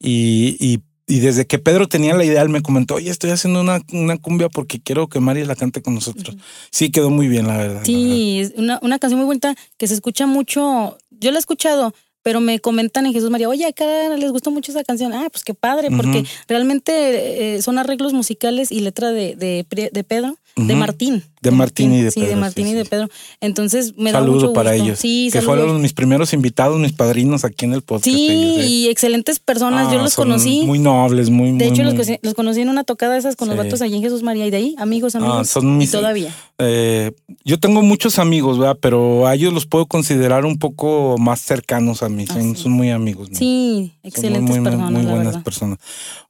[0.00, 3.60] y, y y desde que Pedro tenía la idea, él me comentó, oye, estoy haciendo
[3.60, 6.36] una, una cumbia porque quiero que Mari la cante con nosotros.
[6.70, 7.82] Sí, quedó muy bien, la verdad.
[7.84, 10.96] Sí, es una, una canción muy bonita que se escucha mucho.
[11.10, 11.92] Yo la he escuchado,
[12.22, 13.84] pero me comentan en Jesús María, oye, acá
[14.16, 15.12] les gustó mucho esa canción.
[15.12, 20.04] Ah, pues qué padre, porque realmente eh, son arreglos musicales y letra de, de, de
[20.04, 21.24] Pedro, de Martín.
[21.42, 22.34] De Martín y de sí, Pedro.
[22.34, 23.08] de Martín y de Pedro.
[23.40, 24.84] Entonces me da Saludo mucho para gusto.
[24.84, 24.98] ellos.
[24.98, 25.56] Sí, que saludos.
[25.64, 28.04] fueron mis primeros invitados, mis padrinos aquí en el podcast.
[28.04, 28.68] Sí, ellos, ¿eh?
[28.68, 29.88] y excelentes personas.
[29.88, 30.62] Ah, Yo los son conocí.
[30.66, 33.48] Muy nobles, muy, de muy, hecho, los, muy- los conocí en una tocada esas con
[33.48, 33.64] los Sí.
[33.64, 35.36] vatos allí en Jesús María y de ahí, amigos, amigos.
[35.40, 36.34] Ah, son mis- y todavía.
[36.58, 37.12] Eh,
[37.44, 38.76] yo tengo muchos amigos, ¿verdad?
[38.80, 42.26] Pero a ellos los puedo considerar un poco más cercanos a mí.
[42.26, 42.62] Son, Ah, sí.
[42.62, 43.28] son muy amigos.
[43.30, 43.38] míos.
[43.38, 45.78] Sí, Son excelentes muy, muy, personas, muy buenas personas.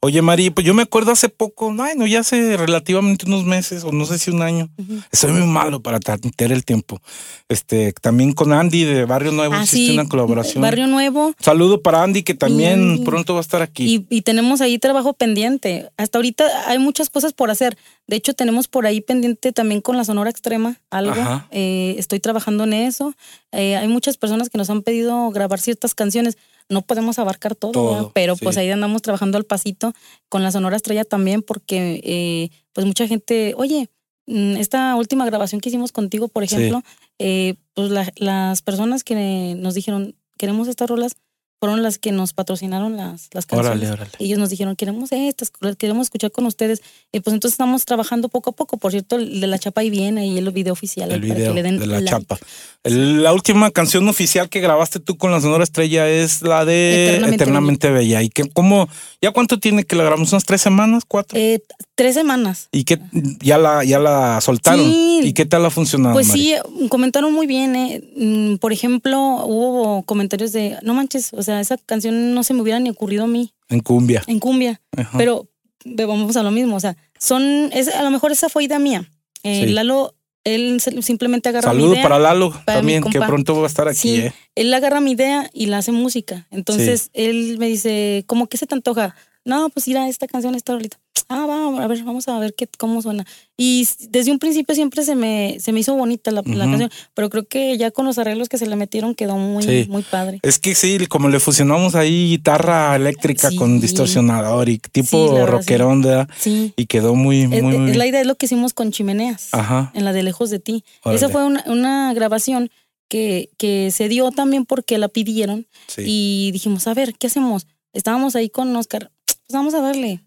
[0.01, 3.91] Oye, Mari, pues yo me acuerdo hace poco, bueno, ya hace relativamente unos meses, o
[3.93, 4.69] no sé si un año.
[4.79, 5.00] Ujú.
[5.13, 7.01] Soy muy malo para meter el tiempo.
[7.49, 10.63] Este, también con Andy de Barrio Nuevo Ah, existe sí, una colaboración.
[10.63, 11.35] Barrio Nuevo.
[11.41, 13.05] Saludo para Andy, que también Andy.
[13.05, 14.07] pronto va a estar aquí.
[14.09, 15.91] Y, y tenemos ahí trabajo pendiente.
[15.97, 17.77] Hasta ahorita hay muchas cosas por hacer.
[18.07, 21.15] De hecho, tenemos por ahí pendiente también con la Sonora Extrema algo.
[21.51, 23.15] Eh, estoy trabajando en eso.
[23.53, 26.37] Eh, hay muchas personas que nos han pedido grabar ciertas canciones.
[26.69, 28.09] No podemos abarcar todo, Todo, ¿verdad?
[28.15, 28.45] pero sí.
[28.45, 29.93] pues ahí andamos trabajando al pasito
[30.29, 33.91] con la Sonora Estrella también, porque eh, pues mucha gente, oye,
[34.27, 36.55] esta última grabación que hicimos contigo, por Sí.
[36.55, 36.83] ejemplo,
[37.19, 41.17] eh, pues la- las personas que nos dijeron, queremos estas rolas,
[41.61, 43.83] fueron las que nos patrocinaron las, las canciones.
[43.91, 44.11] Órale, órale.
[44.19, 46.81] Ellos nos dijeron, queremos estas, queremos escuchar con ustedes.
[47.13, 48.79] Y pues entonces estamos trabajando poco a poco.
[48.79, 51.13] Por cierto, el de la chapa ahí viene y el video oficial.
[51.13, 52.11] El ahí para video que le den de la like.
[52.11, 52.39] chapa.
[52.83, 57.09] El- la última canción oficial que grabaste tú con la Sonora Estrella es la de
[57.11, 58.23] Eternamente Eternamente, Bella.
[58.23, 58.89] ¿Y que, cómo,
[59.21, 60.33] ya cuánto tiene que la grabamos?
[60.33, 61.05] ¿Unas tres semanas?
[61.07, 61.39] ¿Cuatro?
[61.39, 61.61] Eh,
[61.95, 62.69] tres semanas.
[62.73, 62.99] ¿Y qué
[63.43, 64.83] ya la, ya la soltaron?
[64.87, 65.21] Sí.
[65.25, 66.15] ¿Y qué tal ha funcionado?
[66.15, 67.77] Pues sí, eh, comentaron muy bien.
[67.77, 68.03] eh.
[68.17, 72.63] Mm, Por ejemplo, hubo comentarios de, no manches, o sea, esa canción no se me
[72.63, 74.23] hubiera ni ocurrido a mí En cumbia.
[74.27, 74.81] en cumbia.
[74.97, 75.19] Ajá.
[75.19, 75.49] Pero
[75.85, 79.11] vamos a lo mismo, o sea, son, es, a lo mejor esa fue idea mía.
[79.43, 79.73] Eh, Sí.
[79.73, 82.03] Lalo, él simplemente agarra mi Saludo idea.
[82.03, 83.99] para Lalo para mi también, que pronto va a estar aquí.
[83.99, 84.33] Sí, ¿eh?
[84.55, 86.47] él agarra mi idea y la hace música.
[86.51, 89.15] Entonces él me dice, ¿cómo que se te antoja?
[89.45, 90.99] No, pues ir a esta canción, esta rolita.
[91.33, 93.25] Ah, va, a ver, vamos a ver qué, cómo suena.
[93.57, 97.47] Y desde un principio siempre se me, se me hizo bonita la, canción, pero creo
[97.47, 99.87] que ya con los arreglos que se le metieron quedó muy, Sí.
[99.89, 100.41] muy padre.
[100.43, 103.57] Es que sí, como le fusionamos ahí guitarra eléctrica Sí.
[103.57, 106.29] con distorsionador y tipo Sí, rockerón, ¿verdad?
[106.37, 106.73] Sí.
[106.77, 107.99] Y quedó muy, muy, Es, muy es bien.
[107.99, 109.93] la idea es lo que hicimos con Chimeneas, Ajá.
[109.95, 110.85] en la de Lejos de ti.
[111.05, 111.17] Órale.
[111.17, 112.71] Esa fue una, una grabación
[113.09, 116.03] que, que se dio también porque la pidieron Sí.
[116.07, 117.69] Y dijimos, a ver, ¿qué hacemos?
[117.93, 119.11] Estábamos ahí con Oscar,
[119.51, 120.21] pues vamos a darle.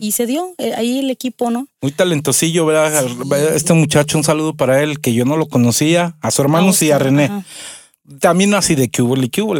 [0.00, 1.68] Y- se dio eh, ahí el equipo, ¿no?
[1.82, 3.04] Muy talentosillo, ¿verdad?
[3.54, 6.72] Este muchacho, un saludo para él, que yo no lo conocía, a su hermano A
[6.72, 7.24] sí, a René.
[7.26, 7.44] ajá.
[8.18, 9.14] También así de que hubo,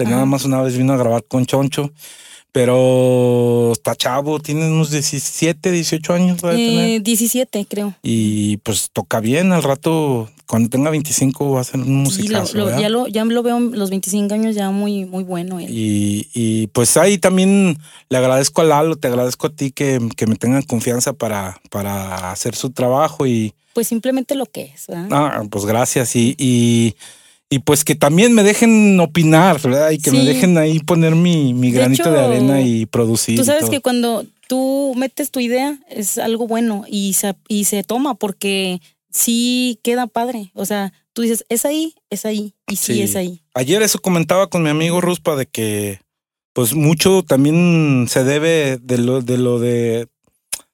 [0.05, 1.93] nada más una vez vino a grabar con Choncho,
[2.53, 6.39] pero está chavo, tiene unos 17, 18 años.
[6.45, 7.95] Eh, 17, creo.
[8.03, 12.41] Y pues toca bien, al rato, cuando tenga 25 va a ser un Sí, lo-
[12.41, 12.59] musicazo.
[12.59, 12.81] lo- ¿verdad?
[12.81, 15.59] ya, lo, ya lo veo los 25 años ya muy, muy bueno.
[15.61, 15.69] él.
[15.71, 17.79] Y, y, pues ahí también
[18.11, 22.31] le agradezco a Lalo, te agradezco a ti que, que me tengan confianza para, para
[22.31, 25.09] hacer su trabajo y Pues simplemente lo que es, ¿verdad?
[25.11, 26.95] ah, pues gracias y, y,
[27.53, 29.91] y pues que también me dejen opinar, ¿verdad?
[29.91, 33.39] Y que me dejen ahí poner mi, granito de hecho, arena y producir.
[33.39, 37.83] Tú sabes que cuando tú metes tu idea es algo bueno y se, y se
[37.83, 40.51] toma porque sí queda padre.
[40.55, 43.03] O sea, tú dices, es ahí, es ahí y sí, Sí.
[43.03, 43.43] es ahí.
[43.53, 46.01] Ayer eso comentaba con mi amigo Ruspa de que
[46.55, 50.09] pues mucho también se debe de lo de lo de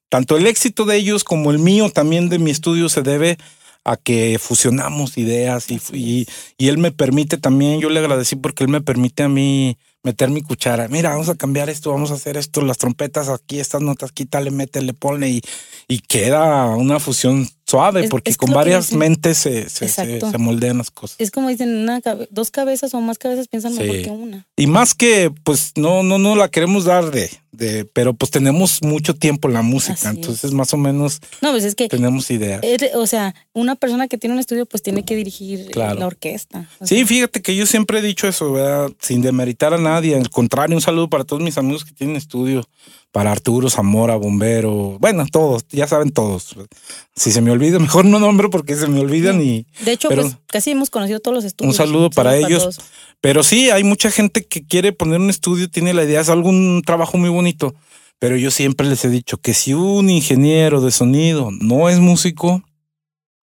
[0.07, 3.37] tanto el éxito de ellos como el mío también de mi estudio se debe
[3.83, 8.69] a que fusionamos ideas y, y él me permite también, yo le agradecí porque él
[8.69, 10.87] me permite a mí meter mi cuchara.
[10.87, 14.51] Mira, vamos a cambiar esto, vamos a hacer esto, las trompetas aquí, estas notas, quítale,
[14.51, 15.41] métele, ponle y,
[15.87, 20.31] y queda una fusión suave Es- porque es con varias mentes se, se, se- Exacto.
[20.31, 21.15] se moldean las cosas.
[21.19, 22.01] Es como dicen, una
[22.31, 24.01] dos cabezas o más cabezas piensan mejor Sí.
[24.03, 24.47] que una.
[24.55, 28.81] Y más que, pues, no, no, no la queremos dar de, de, pero pues tenemos
[28.83, 30.15] mucho tiempo en la música, Así es.
[30.15, 32.59] entonces más o menos No, pues es que, tenemos idea.
[32.63, 35.99] es- o sea, una persona que tiene un estudio pues tiene que dirigir Claro.
[35.99, 36.69] la orquesta.
[36.79, 38.91] O Sí, fíjate que yo siempre he dicho eso, ¿verdad?
[39.01, 42.67] Sin demeritar a nadie, al contrario, un saludo para todos mis amigos que tienen estudio,
[43.11, 46.55] para Arturo Zamora, Bombero, bueno, todos, ya saben todos.
[47.15, 49.65] Si se me olvida, mejor no nombro porque se me olvidan y...
[49.83, 51.75] De hecho, pero- pues casi hemos conocido todos los estudios.
[51.75, 52.61] saludo para ellos.
[52.61, 52.79] todos.
[53.21, 56.81] Pero sí, hay mucha gente que quiere poner un estudio, tiene la idea, es algún
[56.85, 57.73] trabajo muy bonito.
[58.19, 62.61] Pero yo siempre les he dicho que si un ingeniero de sonido no es músico,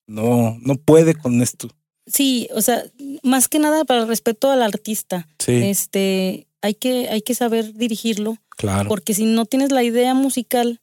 [0.06, 1.68] no, no puede con esto.
[2.06, 2.84] Sí, o sea,
[3.22, 5.26] más que nada para el respeto al artista.
[5.38, 8.88] Sí, Este, hay que, hay que saber dirigirlo, claro.
[8.88, 10.80] porque si no tienes la idea musical,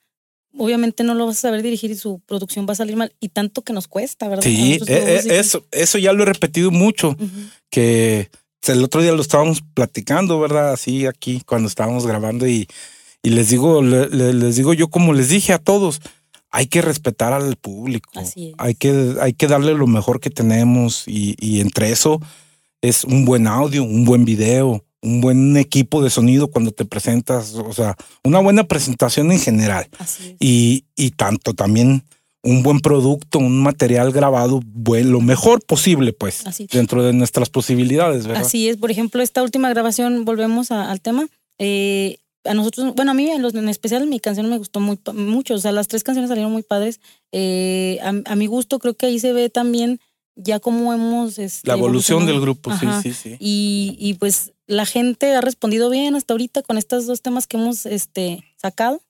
[0.58, 3.14] obviamente no lo vas a saber dirigir y su producción va a salir mal.
[3.20, 4.44] Y tanto que nos cuesta, ¿verdad?
[4.44, 7.16] Sí, eh, eh, eso, eso ya lo he repetido mucho,
[7.70, 8.30] que
[8.68, 10.72] el otro día lo estábamos platicando, ¿verdad?
[10.74, 12.68] Así aquí cuando estábamos grabando y,
[13.22, 16.02] y les digo, le- le- les digo yo como les dije a todos,
[16.52, 18.12] hay que respetar al público.
[18.20, 18.54] Así es.
[18.60, 22.22] Hay que, hay que darle lo mejor que tenemos y, y entre eso
[22.82, 27.54] es un buen audio, un buen video, un buen equipo de sonido cuando te presentas,
[27.54, 29.88] o sea, una buena presentación en general.
[30.40, 32.04] Y, y tanto también
[32.42, 36.68] un buen producto, un material grabado, buen, lo mejor posible, pues, Así.
[36.72, 38.44] dentro de nuestras posibilidades, ¿verdad?
[38.46, 41.28] Así es, por ejemplo, esta última grabación, volvemos a- al tema.
[41.60, 45.00] eh, a nosotros, bueno, a mí en, los- en especial mi canción me gustó muy,
[45.14, 47.00] mucho, o sea, las tres canciones salieron muy padres.
[47.32, 50.00] Eh, a, a mi gusto creo que ahí se ve también
[50.36, 51.38] ya cómo hemos...
[51.40, 53.02] este, La evolución del grupo, Ajá.
[53.02, 53.36] sí, sí, sí.
[53.40, 57.58] Y, y pues la gente ha respondido bien hasta ahorita con estos dos temas que
[57.58, 59.02] hemos este, sacado.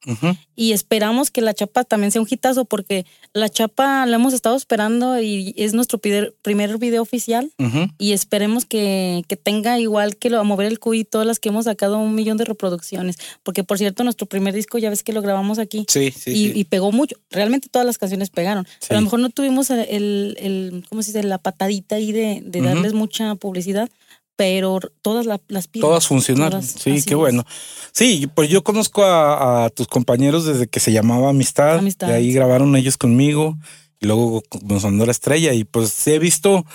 [0.55, 4.55] Y esperamos que la chapa también sea un hitazo porque la chapa la hemos estado
[4.55, 7.51] esperando y es nuestro primer video oficial.
[7.97, 11.39] Y esperemos que, que tenga igual que lo a mover el cuy y todas las
[11.39, 13.17] que hemos sacado un millón de reproducciones.
[13.43, 15.85] Porque por cierto nuestro primer disco ya ves que lo grabamos aquí.
[15.87, 16.51] Sí, sí, y, sí.
[16.55, 17.15] y pegó mucho.
[17.31, 18.67] Realmente todas las canciones pegaron.
[18.87, 21.23] Pero a lo mejor no tuvimos el, el, el- ¿cómo se dice?
[21.23, 23.89] la patadita ahí de, de darles mucha publicidad
[24.35, 26.61] pero todas la- las pilas Todas funcionaron.
[26.61, 27.15] todas, sí, qué es.
[27.15, 27.43] bueno.
[27.91, 31.77] Sí, pues yo conozco a, a tus compañeros desde que se llamaba Amistad.
[31.79, 33.57] Amistad, Y ahí grabaron ellos conmigo.
[33.99, 35.53] Y luego con Sonora Estrella.
[35.53, 36.65] Y pues he visto,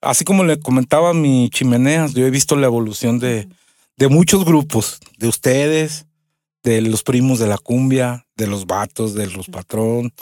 [0.00, 3.48] así como le comentaba a mi chimeneas, yo he visto la evolución de,
[3.96, 6.06] de muchos grupos, de ustedes,
[6.62, 10.12] de los primos de la cumbia, de los vatos, de los patrón,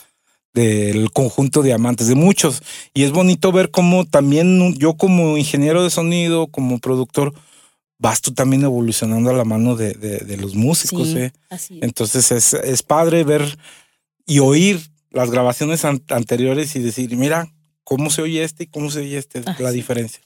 [0.54, 2.62] del conjunto de amantes, de muchos.
[2.94, 7.32] Y es bonito ver cómo también yo como ingeniero de sonido, como productor,
[7.98, 11.08] vas tú también evolucionando a la mano de, de- de los músicos.
[11.08, 11.32] Sí, ¿eh?
[11.50, 11.82] así es.
[11.82, 13.58] Entonces es, es padre ver
[14.26, 14.80] y oír
[15.10, 17.52] las grabaciones an- anteriores y decir, mira,
[17.84, 19.76] cómo se oye este y cómo se oye este, Ah, la sí.
[19.76, 20.20] diferencia.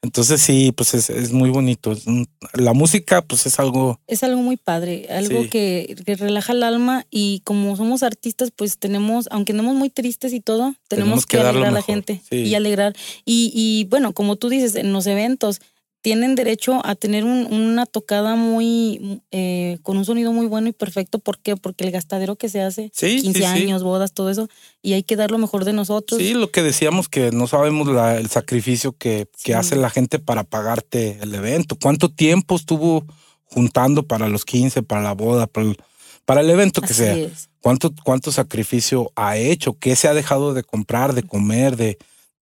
[0.00, 1.92] Entonces sí, pues es, es muy bonito.
[2.06, 3.98] Un- la música pues es algo...
[4.06, 5.48] Es algo muy padre, algo Sí.
[5.48, 10.32] que, que relaja el alma y como somos artistas, pues tenemos, aunque andemos muy tristes
[10.32, 12.36] y todo, tenemos, Tenemos que, que alegrar a la gente sí.
[12.36, 12.94] y alegrar.
[13.24, 15.60] Y, y bueno, como tú dices, en los eventos
[16.00, 20.72] tienen derecho a tener un- una tocada muy, eh, con un sonido muy bueno y
[20.72, 21.18] perfecto.
[21.18, 21.56] ¿Por qué?
[21.56, 23.44] Porque el gastadero que se hace, Sí, sí, 15 sí.
[23.44, 24.48] años, bodas, todo eso,
[24.80, 26.20] y hay que dar lo mejor de nosotros.
[26.20, 30.18] Sí, lo que decíamos que no sabemos la- el sacrificio que, que hace la gente
[30.18, 31.76] para pagarte el evento.
[31.80, 33.04] ¿Cuánto tiempo estuvo
[33.44, 35.76] juntando para los 15, para la boda, para el,
[36.24, 37.14] para el evento que Así sea?
[37.16, 37.48] es.
[37.60, 39.76] ¿Cuánto, ¿Cuánto sacrificio ha hecho?
[39.80, 41.98] ¿Qué se ha dejado de comprar, de comer, de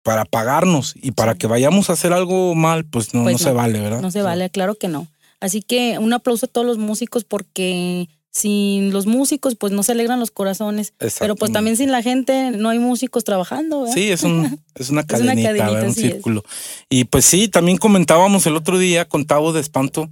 [0.02, 0.94] para pagarnos?
[1.00, 4.00] Y para que vayamos a hacer algo mal, pues no, Pues no se vale, ¿verdad?
[4.00, 5.06] No se vale, claro que no.
[5.40, 9.92] Así que un aplauso a todos los músicos porque sin los músicos pues no se
[9.92, 10.94] alegran los corazones.
[11.18, 13.82] Pero pues también sin la gente no hay músicos trabajando.
[13.82, 13.94] ¿verdad?
[13.94, 15.82] Sí, es, un, es una Es una cadenita, ¿verdad?
[15.82, 15.94] un es.
[15.94, 16.42] círculo.
[16.88, 20.08] Y pues sí, también comentábamos el otro día con Tavo de Espanto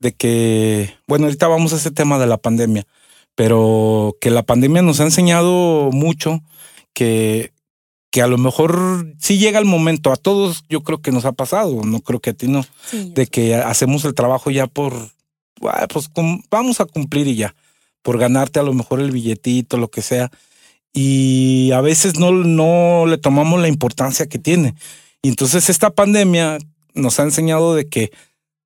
[0.00, 2.86] de que, bueno, ahorita vamos a ese tema de la pandemia,
[3.34, 6.40] pero que la pandemia nos ha enseñado mucho
[6.94, 7.52] que,
[8.10, 11.32] que a lo mejor sí llega el momento, a todos yo creo que nos ha
[11.32, 14.94] pasado, no creo que a ti no, Sí, de que hacemos el trabajo ya por,
[15.62, 16.08] ah, pues
[16.50, 17.54] vamos a cumplir y ya,
[18.02, 20.30] por ganarte a lo mejor el billetito, lo que sea.
[20.92, 24.74] Y a veces no, no le tomamos la importancia que tiene.
[25.20, 26.58] Y entonces esta pandemia
[26.94, 28.10] nos ha enseñado de que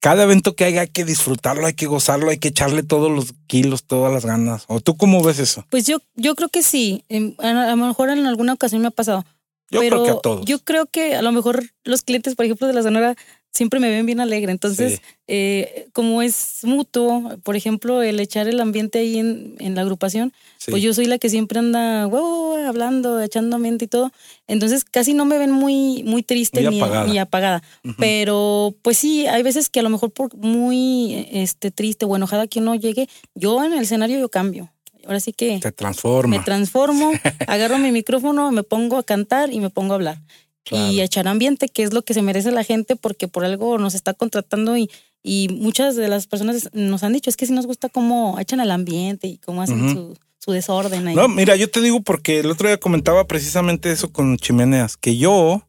[0.03, 3.35] cada evento que haya hay que disfrutarlo, hay que gozarlo, hay que echarle todos los
[3.47, 4.65] kilos, todas las ganas.
[4.67, 5.65] ¿O tú cómo ves eso?
[5.71, 7.05] Pues yo, yo creo que sí.
[7.09, 9.25] Em, a lo mejor en alguna ocasión me ha pasado.
[9.73, 10.45] Yo pero creo que a todos.
[10.47, 13.17] Yo creo que a lo mejor los clientes, por ejemplo, de la Sonora
[13.55, 14.51] siempre me ven bien alegre.
[14.51, 15.01] Entonces, Sí.
[15.29, 20.33] eh, como es mutuo, por ejemplo, el echar el ambiente ahí en, en la agrupación,
[20.57, 20.71] Sí.
[20.71, 24.11] pues yo soy la que siempre anda "Wow, wow, wow", hablando, echando ambiente y todo.
[24.47, 27.07] Entonces casi no me ven muy, muy triste Muy ni apagada.
[27.07, 27.63] ni apagada.
[27.85, 27.95] Ujú.
[27.99, 32.47] Pero pues sí, hay veces que a lo mejor por muy este, triste o enojada
[32.47, 34.72] que uno llegue, yo en el escenario yo cambio.
[35.07, 36.37] Ahora sí que Te transforma.
[36.37, 37.13] me transformo,
[37.47, 40.19] agarro mi micrófono, me pongo a cantar y me pongo a hablar.
[40.65, 40.93] Claro.
[40.93, 43.79] Y a echar ambiente, que es lo que se merece la gente, porque por algo
[43.79, 44.91] nos está contratando y,
[45.23, 48.61] y muchas de las personas nos han dicho, es que sí nos gusta cómo echan
[48.61, 51.15] el ambiente y cómo hacen su, su desorden ahí.
[51.15, 55.17] No, mira, yo te digo porque el otro día comentaba precisamente eso con Chimeneas, que
[55.17, 55.63] yo,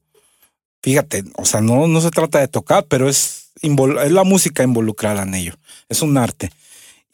[0.81, 5.23] fíjate, o sea, no, no se trata de tocar, pero es, es la música involucrada
[5.23, 5.53] en ello,
[5.89, 6.51] es un arte.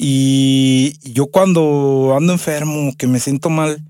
[0.02, 3.84] Y yo cuando ando enfermo, que me siento mal,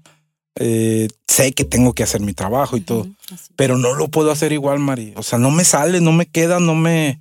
[0.55, 3.53] eh, sé que tengo que hacer mi trabajo y todo, así.
[3.55, 5.13] pero no lo puedo hacer igual, Mari.
[5.15, 7.19] O sea, no me sale, no me queda, no me,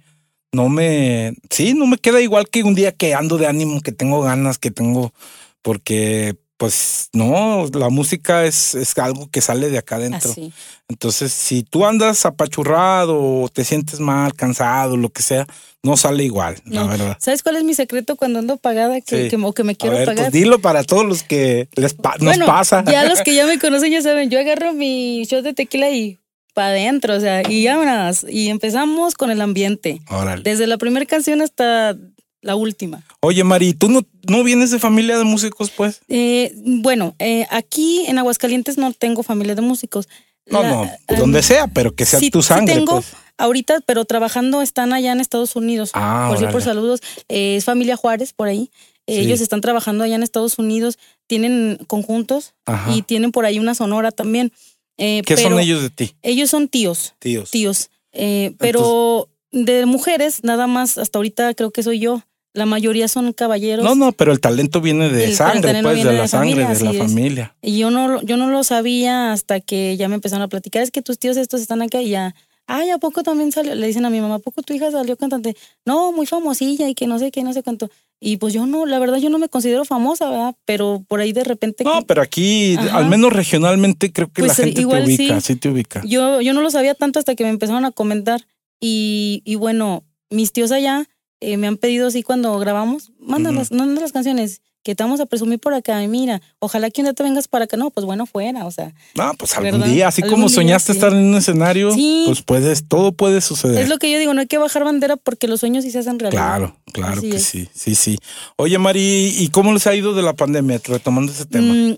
[0.52, 3.92] no me, sí, no me queda igual que un día que ando de ánimo, que
[3.92, 5.12] tengo ganas, que tengo,
[5.60, 10.30] porque pues no, la música es, es algo que sale de acá adentro.
[10.32, 10.52] Así.
[10.88, 15.46] Entonces, si tú andas apachurrado o te sientes mal, cansado, lo que sea,
[15.84, 17.16] no sale igual, la verdad.
[17.20, 19.28] ¿Sabes cuál es mi secreto cuando ando pagada que, Sí.
[19.30, 20.24] que- o que me A quiero ver, pagar?
[20.24, 22.84] pues dilo para todos los que les pa- nos Bueno, pasa.
[22.84, 26.18] Ya los que ya me conocen ya saben, yo agarro mi shot de tequila y
[26.54, 28.26] para adentro, o sea, y ya vámonos.
[28.28, 30.00] Y empezamos con el ambiente.
[30.10, 30.42] Órale.
[30.42, 31.96] Desde la primera canción hasta
[32.42, 33.02] la última.
[33.20, 36.00] Oye, Mari, ¿tú no, no vienes de familia de músicos, pues?
[36.08, 40.08] Eh, bueno, eh, aquí en Aguascalientes no tengo familia de músicos.
[40.46, 43.12] No, La- no, em, donde sea, pero que sea sí- tu sí sangre, tengo pues.
[43.36, 45.90] ahorita, pero trabajando están allá en Estados Unidos.
[45.94, 47.00] Ah, por sí, por saludos.
[47.28, 48.70] Eh, es familia Juárez por ahí.
[49.06, 49.20] Eh, Sí.
[49.20, 52.94] Ellos están trabajando allá en Estados Unidos, tienen conjuntos Ajá.
[52.94, 54.52] y tienen por ahí una sonora también.
[54.98, 57.50] Eh, ¿Qué son ellos de ti, Ellos son tíos, tíos?
[57.50, 57.90] tíos.
[58.12, 62.22] Eh, pero de mujeres, nada más, hasta ahorita creo que soy yo.
[62.54, 63.84] La mayoría son caballeros.
[63.84, 66.74] No, no, pero el talento viene de El sangre, pues, de de la sangre, familia,
[66.78, 66.98] de la es.
[66.98, 67.56] familia.
[67.62, 70.82] Y yo no, yo no lo sabía hasta que ya me empezaron a platicar.
[70.82, 72.34] Es que tus tíos estos están acá y ya.
[72.66, 73.74] Ay, ¿a poco también salió?
[73.74, 75.56] Le dicen a mi mamá, ¿a poco tu hija salió cantante?
[75.86, 77.90] No, muy famosilla y que no sé qué, no sé cuánto.
[78.20, 80.54] Y pues yo no, la verdad yo no me considero famosa, ¿verdad?
[80.64, 81.84] Pero por ahí de repente...
[81.84, 82.98] No, pero aquí, Ajá.
[82.98, 85.54] al menos regionalmente, creo que Pues, la gente igual te ubica, sí.
[85.54, 86.02] sí te ubica.
[86.04, 88.40] yo, yo no lo sabía tanto hasta que me empezaron a comentar.
[88.80, 91.06] Y, y bueno, mis tíos allá
[91.40, 95.26] eh, me han pedido así cuando grabamos, mándanos, mándanos las canciones que te vamos a
[95.26, 96.02] presumir por acá.
[96.02, 97.76] Y mira, ojalá que un día te vengas para acá.
[97.76, 98.94] No, pues bueno, fuera, o sea.
[99.16, 99.86] No, pues algún ¿Verdad?
[99.94, 100.98] día, así Algún como día, soñaste sí.
[100.98, 102.22] estar en un escenario, Sí.
[102.26, 103.82] pues puedes, todo puede suceder.
[103.82, 105.98] Es lo que yo digo, no hay que bajar bandera porque los sueños sí se
[105.98, 106.42] hacen realidad.
[106.42, 107.44] Claro, claro Así que es.
[107.44, 108.18] sí, sí, sí.
[108.56, 110.80] Oye, Mari, ¿y cómo les ha ido de la pandemia?
[110.84, 111.74] Retomando ese tema.
[111.74, 111.96] Mm,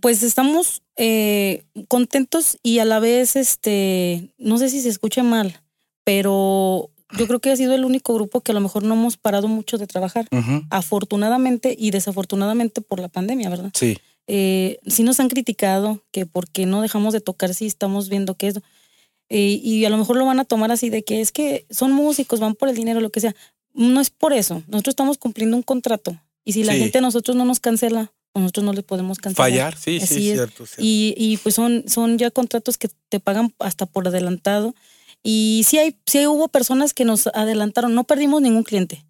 [0.00, 5.60] pues estamos eh, contentos y a la vez, este, no sé si se escuche mal,
[6.04, 9.16] pero yo creo que ha sido el único grupo que a lo mejor no hemos
[9.16, 10.26] parado mucho de trabajar.
[10.30, 13.70] Ujú, Afortunadamente y desafortunadamente por la pandemia, ¿verdad?
[13.74, 13.98] Sí,
[14.32, 18.36] Eh, sí nos han criticado que por qué no dejamos de tocar si estamos viendo
[18.36, 18.56] que es...
[19.28, 21.90] eh, y a lo mejor lo van a tomar así de que es que son
[21.92, 23.34] músicos, van por el dinero, lo que sea.
[23.74, 24.62] No es por eso.
[24.68, 26.16] Nosotros estamos cumpliendo un contrato.
[26.44, 26.78] Y si la Sí.
[26.80, 29.50] gente a nosotros no nos cancela, nosotros no le podemos cancelar.
[29.50, 30.36] fallar, sí, sí, Así es.
[30.36, 30.64] cierto.
[30.66, 30.82] cierto.
[30.84, 34.74] Y, y pues son, son ya contratos que te pagan hasta por adelantado.
[35.22, 39.04] Y sí, hay, sí hubo personas que nos adelantaron, no perdimos ningún cliente.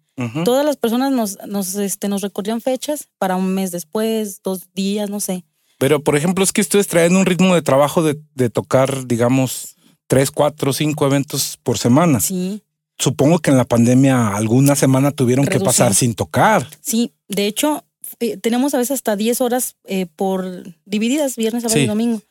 [0.45, 5.09] Todas las personas nos, nos, este, nos recorrían fechas para un mes después, dos días,
[5.09, 5.45] no sé.
[5.79, 9.75] Pero, por ejemplo, es que ustedes traen un ritmo de trabajo de, de tocar, digamos,
[10.05, 12.19] tres, cuatro, cinco eventos por semana.
[12.19, 12.61] Sí,
[12.99, 16.67] Supongo que en la pandemia alguna semana tuvieron que pasar sin tocar.
[16.81, 17.13] sí.
[17.27, 17.83] De hecho,
[18.19, 21.85] eh, tenemos a veces hasta 10 horas eh, por divididas, viernes, sábado Sí.
[21.85, 22.21] y domingo.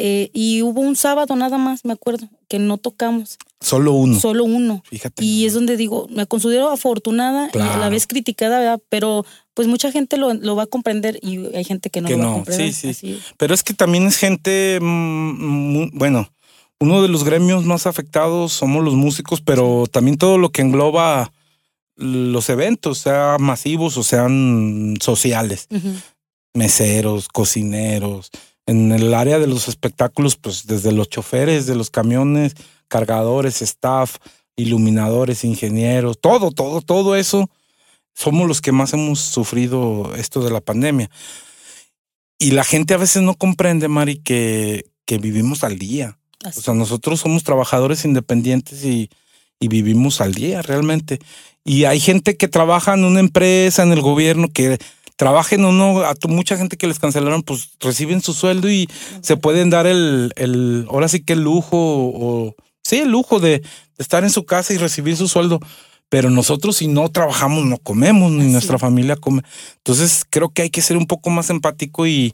[0.00, 4.20] Eh, y hubo un sábado nada más, me acuerdo, que no tocamos, Solo uno.
[4.20, 4.82] solo uno.
[4.88, 5.24] Fíjate.
[5.24, 8.80] Y es donde digo, me considero afortunada y a la vez criticada, ¿verdad?
[8.88, 12.16] Pero pues mucha gente lo, lo va a comprender y hay gente que no Que
[12.16, 12.72] lo va a comprender.
[12.72, 12.88] sí, sí.
[12.90, 13.20] Así.
[13.36, 16.30] Pero es que también es gente, mm, bueno,
[16.78, 21.32] uno de los gremios más afectados somos los músicos, pero también todo lo que engloba
[21.96, 25.66] los eventos, sean masivos o sean sociales,
[26.54, 28.30] meseros, cocineros.
[28.68, 32.54] En el área de los espectáculos, pues desde los choferes de los camiones,
[32.86, 34.16] cargadores, staff,
[34.56, 37.48] iluminadores, ingenieros, todo, todo, todo eso,
[38.14, 41.08] somos los que más hemos sufrido esto de la pandemia.
[42.38, 46.18] Y la gente a veces no comprende, Mari, que, que vivimos al día.
[46.44, 46.58] Así.
[46.58, 49.08] O sea, nosotros somos trabajadores independientes y,
[49.60, 51.20] y vivimos al día realmente.
[51.64, 54.78] Y hay gente que trabaja en una empresa, en el gobierno, que
[55.18, 58.88] trabaja en uno, a mucha gente que les cancelaron, pues reciben su sueldo y
[59.20, 62.54] se pueden dar el, el ahora sí que el lujo, o
[62.84, 63.62] sí, el lujo de, de
[63.98, 65.58] estar en su casa y recibir su sueldo.
[66.08, 68.80] Pero nosotros si no trabajamos, no comemos, ni Así nuestra es.
[68.80, 69.42] familia come.
[69.78, 72.32] Entonces creo que hay que ser un poco más empático y,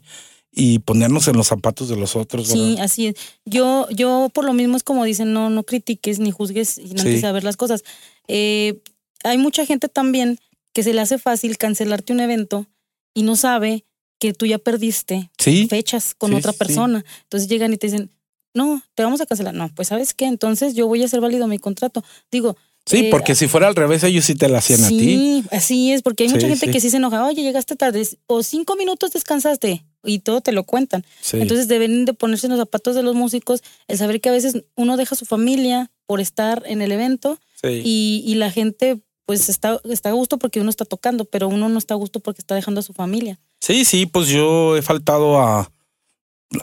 [0.51, 2.47] y ponernos en los zapatos de los otros.
[2.47, 2.63] ¿verdad?
[2.63, 3.15] Sí, así es.
[3.45, 7.15] Yo, yo por lo mismo es como dicen, no, no critiques ni juzgues sin antes
[7.15, 7.19] Sí.
[7.21, 7.83] saber las cosas.
[8.27, 8.79] Eh,
[9.23, 10.37] hay mucha gente también
[10.71, 12.67] que se le hace fácil cancelarte un evento
[13.15, 13.85] y no sabe
[14.19, 16.57] que tú ya perdiste Sí, fechas con Sí, otra sí.
[16.59, 17.03] persona.
[17.23, 18.11] Entonces llegan y te dicen,
[18.53, 19.53] no, te vamos a cancelar.
[19.55, 22.03] No, pues sabes qué, entonces yo voy a hacer válido mi contrato.
[22.31, 24.99] Digo, sí, eh, porque si fuera al revés, ellos sí te la hacían a ti.
[24.99, 28.43] Sí, así es, porque hay mucha gente que sí se enoja, oye, llegaste tarde, o
[28.43, 31.03] cinco minutos descansaste, y todo te lo cuentan.
[31.33, 34.63] Entonces deben de ponerse en los zapatos de los músicos, el saber que a veces
[34.75, 39.79] uno deja a su familia por estar en el evento y la gente pues está,
[39.85, 42.55] está a gusto porque uno está tocando, pero uno no está a gusto porque está
[42.55, 43.39] dejando a su familia.
[43.61, 45.71] sí, sí, pues yo he faltado a,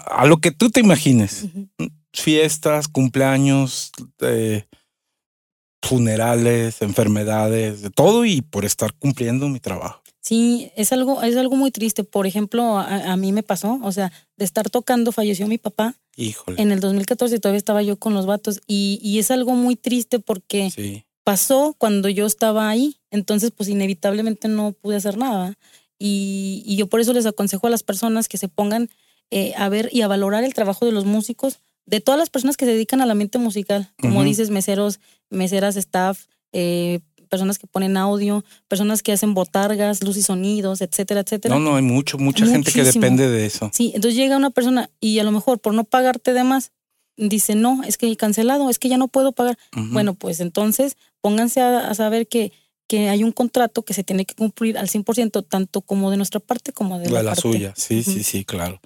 [0.07, 1.47] a lo que tú te imagines.
[2.13, 3.91] Fiestas, cumpleaños,
[4.21, 4.65] eh,
[5.83, 10.01] funerales, enfermedades, de todo y por estar cumpliendo mi trabajo.
[10.21, 12.05] Sí, es algo, es algo muy triste.
[12.05, 15.97] Por ejemplo, a, a mí me pasó, o sea, de estar tocando, falleció mi papá.
[16.17, 16.63] Híjole.
[16.63, 20.21] En el 2014 todavía estaba yo con los vatos y, y es algo muy triste
[20.21, 21.05] porque Sí.
[21.25, 22.97] Pasó cuando yo estaba ahí.
[23.11, 25.55] Entonces, pues inevitablemente no pude hacer nada.
[25.99, 28.91] Y, y yo por eso les aconsejo a las personas que se pongan
[29.35, 32.59] eh, a ver y a valorar el trabajo de los músicos, de todas las personas
[32.59, 35.01] que se dedican al ambiente musical, como dices, meseros,
[35.31, 37.01] meseras, staff, eh,
[37.31, 41.55] personas que ponen audio, personas que hacen botargas, luz y sonidos, etcétera, etcétera.
[41.55, 43.71] No, no, hay mucho, mucha gente que depende de eso.
[43.73, 46.73] Sí, entonces llega una persona y a lo mejor por no pagarte de más,
[47.17, 49.57] dice, no, es que cancelado, es que ya no puedo pagar.
[49.73, 52.53] Bueno, pues entonces pónganse a, a saber que,
[52.87, 56.41] que hay un contrato que se tiene que cumplir al 100%, tanto como de nuestra
[56.41, 57.41] parte como de la, la, la parte.
[57.43, 57.73] suya.
[57.75, 58.79] Sí, sí, sí, claro.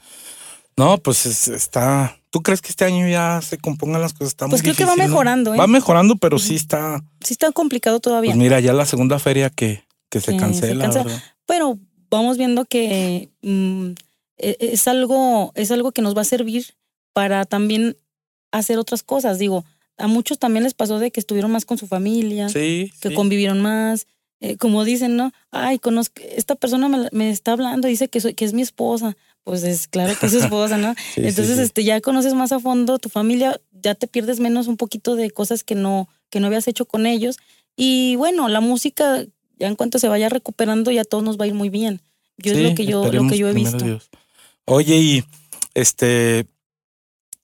[0.76, 2.18] No, pues es- está.
[2.30, 4.28] ¿Tú crees que este año ya se compongan las cosas?
[4.28, 5.58] Está Pues muy creo que va mejorando, ¿eh?
[5.58, 7.02] Va mejorando, pero sí está.
[7.22, 10.90] Sí está complicado todavía, Pues mira, ya la segunda feria que, que se cancela,
[11.46, 11.78] pero
[12.10, 13.92] vamos viendo que mm,
[14.36, 16.74] e- es algo, es algo que nos va a servir
[17.14, 17.96] para también
[18.52, 19.38] hacer otras cosas.
[19.38, 19.64] Digo,
[19.98, 22.48] a muchos también les pasó de que estuvieron más con su familia.
[22.48, 22.92] Sí.
[23.00, 23.14] que sí.
[23.14, 24.06] convivieron más.
[24.40, 25.32] eh, como dicen, ¿no?
[25.50, 29.16] Ay, conozco, esta persona me, me está hablando, dice que, soy, que es mi esposa.
[29.44, 30.94] Pues es claro que es su esposa, ¿no?
[31.14, 34.76] Sí, Entonces, este, ya conoces más a fondo tu familia, ya te pierdes menos un
[34.76, 37.38] poquito de cosas que no, que no habías hecho con ellos.
[37.76, 39.24] Y bueno, la música,
[39.58, 42.02] ya en cuanto se vaya recuperando, ya todo nos va a ir muy bien.
[42.38, 43.78] Yo es lo que yo, lo que yo he visto.
[43.78, 44.10] Dios.
[44.66, 45.24] Oye, y
[45.74, 46.46] este,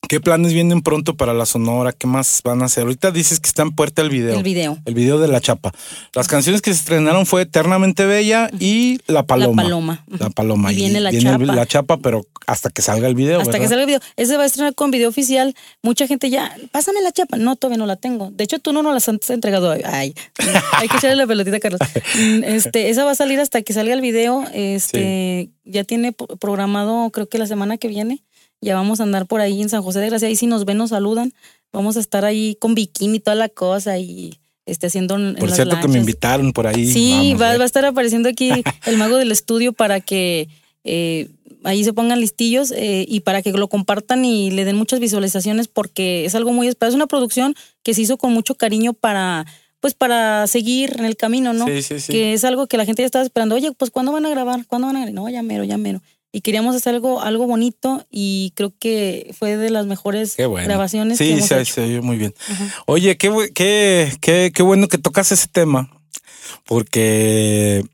[0.09, 1.93] ¿qué planes vienen pronto para la Sonora?
[1.93, 2.83] ¿Qué más van a hacer?
[2.83, 4.37] Ahorita dices que está en puerta el video.
[4.37, 4.79] El video.
[4.85, 5.73] El video de la chapa.
[6.15, 9.63] Las canciones que se estrenaron fue Eternamente Bella y La Paloma.
[9.63, 10.05] La paloma.
[10.09, 10.73] La Paloma.
[10.73, 11.45] Y viene La el- Chapa.
[11.45, 13.41] la chapa, pero hasta que salga el video.
[13.41, 14.01] Hasta que salga el video.
[14.17, 15.55] Ese va a estrenar con video oficial.
[15.83, 17.37] Mucha gente ya, pásame la chapa.
[17.39, 18.31] No, todavía no la tengo.
[18.33, 19.71] De hecho, tú no nos las has entregado.
[19.85, 20.15] Ay,
[20.73, 21.81] hay que echarle la pelotita, Carlos.
[22.19, 24.45] Mm, Este, esa va a salir hasta que salga el video.
[24.53, 28.23] Este, ya tiene pro- programado, creo que la semana que viene.
[28.63, 30.29] Ya vamos a andar por ahí en San José de Gracia.
[30.29, 31.35] Ahí si nos ven, nos saludan.
[31.73, 35.49] Vamos a estar ahí con bikini y toda la cosa y este, haciendo en, Por
[35.49, 36.87] las cierto que me invitaron por ahí.
[36.87, 37.59] Sí, Vamos, va, ¿eh?
[37.59, 38.51] va a estar apareciendo aquí
[38.87, 40.49] el mago del estudio para que
[40.85, 41.29] eh,
[41.65, 45.67] ahí se pongan listillos eh, y para que lo compartan y le den muchas visualizaciones
[45.67, 46.93] porque es algo muy esperado.
[46.93, 49.47] Es una producción que se hizo con mucho cariño para,
[49.81, 51.67] pues para seguir en el camino, ¿no?
[51.67, 52.13] Sí, sí, sí.
[52.13, 53.55] Que es algo que la gente ya estaba esperando.
[53.57, 54.67] Oye, pues ¿cuándo van a grabar?
[54.67, 55.15] ¿Cuándo van a grabar?
[55.15, 56.01] No, ya mero, ya mero.
[56.35, 60.67] Y queríamos hacer algo, algo bonito y creo que fue de las mejores Qué bueno.
[60.67, 61.75] grabaciones que Sí, hemos se, hecho.
[61.75, 62.35] se oye muy bien.
[62.49, 62.69] Ajá.
[62.87, 65.91] Oye, qué, qué, qué, qué bueno que tocas ese tema,
[66.67, 67.85] porque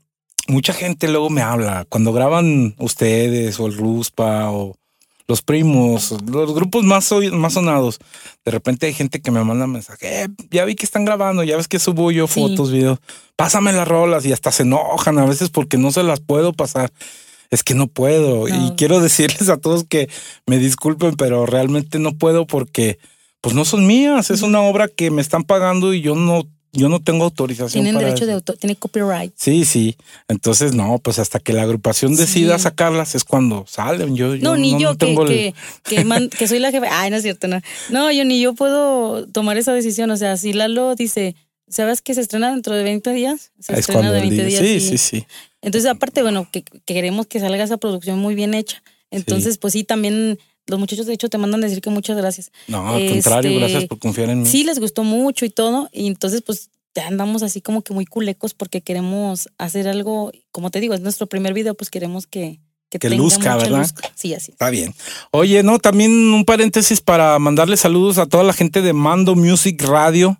[0.47, 4.75] mucha gente luego me habla cuando graban ustedes o el Ruspa o
[5.27, 7.99] los primos, los grupos más, más sonados.
[8.45, 11.55] De repente hay gente que me manda mensaje, "Eh, ya vi que están grabando, ya
[11.57, 12.39] ves que subo yo Sí.
[12.41, 12.99] fotos, videos,
[13.35, 16.91] pásame las rolas y hasta se enojan a veces porque no se las puedo pasar.
[17.51, 18.75] Es que no puedo y No.
[18.75, 20.09] quiero decirles a todos que
[20.45, 22.99] me disculpen, pero realmente no puedo porque
[23.41, 26.87] pues no son mías, es una obra que me están pagando y yo no yo
[26.87, 29.33] no tengo autorización Tienen para derecho de autor, tiene copyright.
[29.35, 29.95] Sí, sí.
[30.27, 32.63] Entonces, no, pues hasta que la agrupación decida Sí.
[32.65, 34.15] sacarlas es cuando salen.
[34.15, 36.85] Yo, No, ni yo, que, tengo el- que, que, man- que soy la jefa.
[36.91, 37.59] Ay, no es cierto, no.
[37.89, 40.11] No, yo ni yo puedo tomar esa decisión.
[40.11, 41.35] O sea, si Lalo dice,
[41.67, 43.51] ¿sabes que se estrena dentro de 20 días?
[43.59, 44.83] Se es estrena cuando de el 20 día- días.
[44.83, 45.25] Sí, sí, sí.
[45.61, 48.81] Entonces, aparte, bueno, que, que queremos que salga esa producción muy bien hecha.
[49.11, 52.51] Entonces, pues sí, también los muchachos, de hecho, te mandan decir que muchas gracias.
[52.67, 54.45] No, al contrario, Este, gracias por confiar en mí.
[54.45, 55.89] Sí, les gustó mucho y todo.
[55.91, 60.69] Y entonces, pues ya andamos así como que muy culecos porque queremos hacer algo, como
[60.69, 63.79] te digo, es nuestro primer video, pues queremos que, Que tenga luzca, ¿verdad?
[63.79, 63.93] luz.
[64.15, 64.51] Sí, así.
[64.51, 64.93] Está bien.
[65.31, 69.81] Oye, no, también un paréntesis para mandarle saludos a toda la gente de Mando Music
[69.83, 70.39] Radio,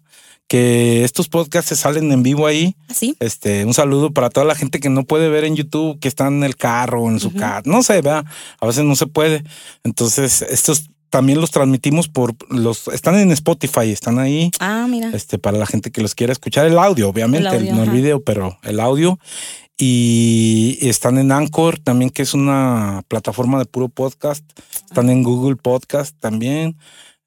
[0.49, 2.75] que estos podcasts se salen en vivo ahí.
[2.89, 3.15] Así.
[3.19, 6.27] Este, un saludo para toda la gente que no puede ver en YouTube, que está
[6.27, 7.37] en el carro en su Ujú.
[7.37, 7.61] casa.
[7.65, 8.25] No sé, ¿verdad?
[8.59, 9.43] A veces no se puede.
[9.83, 14.51] Entonces, estos también los transmitimos por los, están en Spotify, están ahí.
[14.59, 15.11] Ah, mira.
[15.13, 17.89] Este, para la gente que los quiera escuchar, el audio, obviamente, El audio, no el
[17.91, 19.19] video, pero el audio.
[19.81, 24.43] Y están en Anchor también, que es una plataforma de puro podcast.
[24.85, 26.75] Están en Google Podcast también.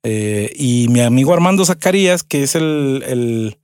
[0.05, 3.59] Eh, y mi amigo Armando Zacarías, que es el, el,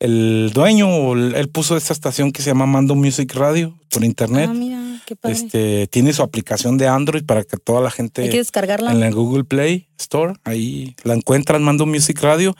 [0.00, 4.48] el dueño, él puso esta estación que se llama Mando Music Radio por internet.
[4.50, 5.36] Ah, mira, qué padre.
[5.36, 8.90] este tiene su aplicación de Android para que toda la gente Hay que descargarla.
[8.92, 12.56] en la Google Play Store, ahí la encuentran, Mando Music Radio,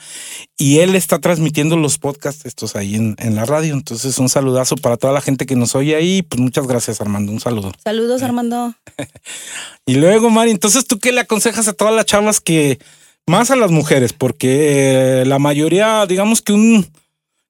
[0.58, 3.72] y él está transmitiendo los podcasts estos ahí en, en la radio.
[3.74, 6.22] Entonces, un saludazo para toda la gente que nos oye ahí.
[6.22, 7.32] Pues muchas gracias, Armando.
[7.32, 7.72] Un saludo.
[7.82, 8.74] Saludos, Armando.
[9.86, 12.78] Y luego, Mari, entonces, ¿tú qué le aconsejas a todas las chavas que,
[13.26, 16.86] más a las mujeres, porque eh, la mayoría, digamos que un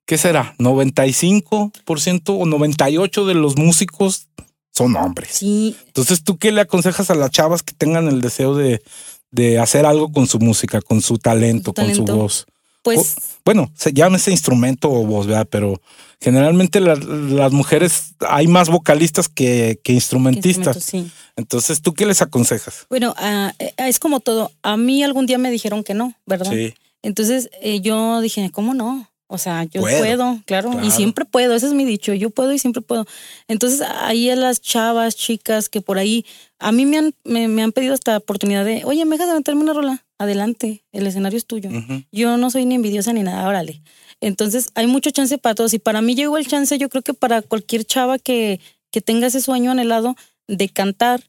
[0.07, 0.55] ¿qué será?
[0.59, 4.29] 95% o 98% de los músicos
[4.73, 5.31] son hombres.
[5.33, 5.77] Sí.
[5.87, 8.83] Entonces, ¿tú qué le aconsejas a las chavas que tengan el deseo de,
[9.31, 12.47] de hacer algo con su música, con su talento, con su voz?
[12.95, 13.17] Pues.
[13.45, 15.47] bueno, se llama ese instrumento o voz, ¿verdad?
[15.51, 15.81] Pero
[16.21, 20.83] generalmente las mujeres hay más vocalistas que, que instrumentistas.
[20.83, 21.11] Sí.
[21.37, 22.87] Entonces, ¿tú qué les aconsejas?
[22.89, 24.51] Bueno, ah, eh, es como todo.
[24.63, 26.51] A mí algún día me dijeron que no, ¿verdad?
[26.51, 26.75] Sí.
[27.03, 29.09] Entonces eh, yo dije, ¿cómo no?
[29.29, 32.61] O sea, yo puedo, claro, y siempre puedo, ese es mi dicho, yo puedo y
[32.61, 33.07] siempre puedo.
[33.49, 36.25] Entonces, ahí a las chavas, chicas que por ahí,
[36.61, 39.63] a mí me han, me, han pedido esta oportunidad de, oye, me dejas de meterme
[39.63, 41.71] una rola, adelante, el escenario es tuyo.
[42.13, 43.83] Yo no soy ni envidiosa ni nada, órale.
[44.21, 47.15] Entonces, hay mucho chance para todos y para mí llegó el chance, yo creo que
[47.15, 48.61] para cualquier chava que,
[48.91, 50.17] que tenga ese sueño anhelado
[50.49, 51.23] de cantar,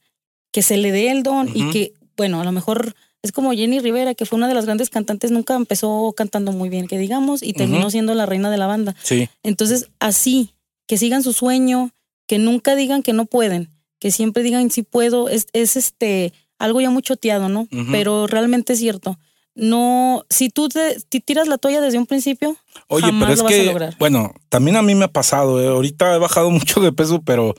[0.52, 3.80] que se le dé el don y que, bueno, a lo mejor es como Jenny
[3.80, 7.44] Rivera, que fue una de las grandes cantantes, nunca empezó cantando muy bien, que digamos,
[7.44, 8.96] y terminó siendo la reina de la banda.
[9.04, 9.28] Sí.
[9.44, 10.54] Entonces, así,
[10.88, 11.92] que sigan su sueño,
[12.26, 13.70] que nunca digan que no pueden,
[14.00, 17.68] que siempre digan sí puedo, es, es este algo ya muy choteado, ¿no?
[17.92, 19.18] Pero realmente es cierto.
[19.56, 22.56] No, si tú te, tiras la toalla desde un principio,
[22.90, 25.68] Oye, pero es que, bueno, también a mí me ha pasado, ¿eh?
[25.68, 27.56] ahorita he bajado mucho de peso, pero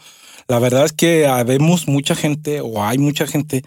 [0.46, 3.64] la verdad es que vemos mucha gente o hay mucha gente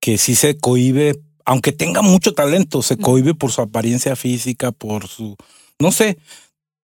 [0.00, 5.06] que sí se cohibe, aunque tenga mucho talento, se cohibe por su apariencia física, por
[5.06, 5.36] su,
[5.78, 6.16] no sé,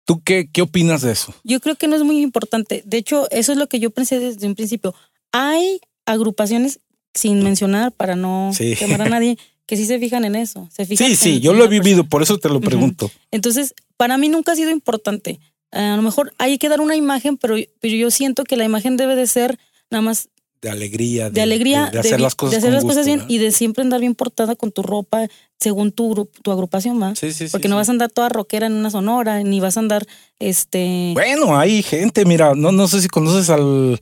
[0.04, 1.34] ¿tú qué, qué opinas de eso?
[1.46, 2.84] Yo creo que no es muy importante.
[2.86, 4.94] De hecho, eso es lo que yo pensé desde un principio.
[5.32, 6.82] Hay agrupaciones,
[7.16, 10.70] sin mencionar para no quemar a nadie, que sí se fijan en eso.
[10.72, 13.10] Se fijan sí, sí, yo lo he vivido, por eso te lo pregunto.
[13.32, 15.40] Entonces, para mí nunca ha sido importante.
[15.72, 18.98] A lo mejor hay que dar una imagen, pero, pero yo siento que la imagen
[18.98, 19.58] debe de ser
[19.90, 20.30] nada más
[20.62, 23.52] de alegría, de, alegría, de, hacer las cosas, de hacer las cosas bien y de
[23.52, 25.28] siempre andar bien portada con tu ropa
[25.60, 27.14] según tu, tu agrupación, ¿va?
[27.16, 29.82] Sí, sí, Porque no vas a andar toda rockera en una sonora, ni vas a
[29.82, 30.08] andar,
[30.40, 31.12] este...
[31.14, 34.00] Bueno, hay gente, mira, no, no sé si conoces al...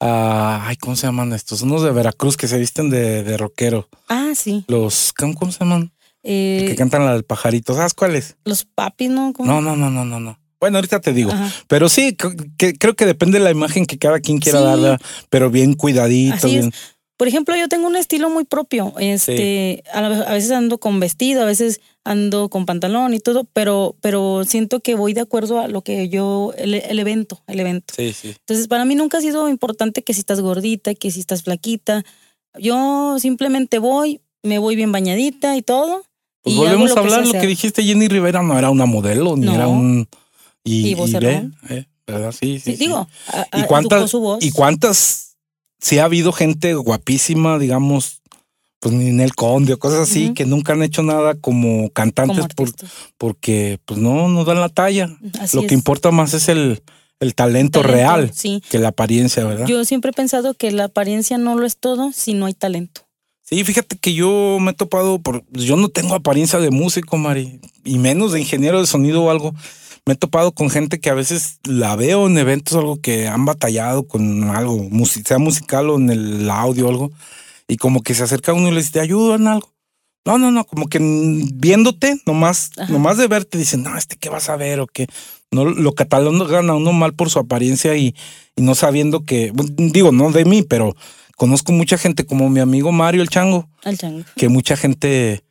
[0.00, 1.62] ay, ¿cómo se llaman estos?
[1.62, 3.88] Unos de Veracruz que se visten de, de rockero.
[4.08, 4.64] Ah, sí.
[4.68, 5.92] Los, ¿cómo, se llaman?
[6.22, 7.74] Eh, que cantan la del pajarito.
[7.74, 8.36] ¿Sabes cuáles?
[8.44, 9.32] Los papis, ¿no?
[9.38, 10.38] No, no, no, no, no, no.
[10.58, 11.30] Bueno, ahorita te digo.
[11.68, 12.16] Pero sí,
[12.56, 14.96] que, creo que depende de la imagen que cada quien quiera darle,
[15.28, 16.48] pero bien cuidadito.
[16.48, 16.72] bien.
[17.16, 18.92] Por ejemplo, yo tengo un estilo muy propio.
[18.98, 24.44] Este, a, veces ando con vestido, a veces ando con pantalón y todo, pero, pero
[24.44, 27.94] siento que voy de acuerdo a lo que yo, el, evento, el evento.
[27.96, 28.34] Sí, sí.
[28.40, 32.04] Entonces, para mí nunca ha sido importante que si estás gordita, que si estás flaquita.
[32.58, 36.04] Yo simplemente voy, me voy bien bañadita y todo.
[36.42, 39.66] Pues volvemos a hablar lo que dijiste, Jenny Rivera no era una modelo, ni era
[39.66, 40.06] un
[40.64, 42.32] y, y, ve, eh, ¿verdad?
[42.32, 42.76] Sí, sí.
[42.76, 43.06] Digo,
[43.52, 45.23] ¿Y cuántas, ¿Y cuántas,
[45.84, 48.22] si ha habido gente guapísima, digamos,
[48.80, 52.46] pues ni en el Conde o cosas así, que nunca han hecho nada como cantantes
[53.18, 55.14] porque pues no, no dan la talla.
[55.52, 56.82] Lo que importa más es el,
[57.20, 58.32] el talento, real
[58.70, 59.66] que la apariencia, ¿verdad?
[59.66, 63.02] Yo siempre he pensado que la apariencia no lo es todo si no hay talento.
[63.44, 65.44] Sí, fíjate que yo me he topado por.
[65.52, 69.54] Yo no tengo apariencia de músico, Mari, y menos de ingeniero de sonido o algo
[70.06, 73.44] me he topado con gente que a veces la veo en eventos, algo que han
[73.44, 74.88] batallado con algo,
[75.24, 77.12] sea musical o en el audio o algo,
[77.68, 79.72] y como que se acerca uno y le dice, ¿te ayudo en algo?
[80.26, 84.48] No, no, no, como que viéndote, nomás, nomás de verte, dicen, no, este qué vas
[84.48, 85.06] a ver o qué.
[85.50, 88.14] No, lo catalogan a uno mal por su apariencia y,
[88.56, 90.96] y no sabiendo que, digo, no de mí, pero
[91.36, 93.68] conozco mucha gente como mi amigo Mario el Chango.
[93.84, 94.24] El Chango.
[94.36, 95.44] Que mucha gente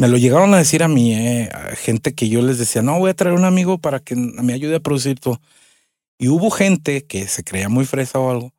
[0.00, 3.10] me lo llegaron a decir a mí, eh, gente que yo les decía, no, voy
[3.10, 5.42] a traer un amigo para que me ayude a producir todo.
[6.18, 8.52] Y hubo gente que se creía muy fresa o algo,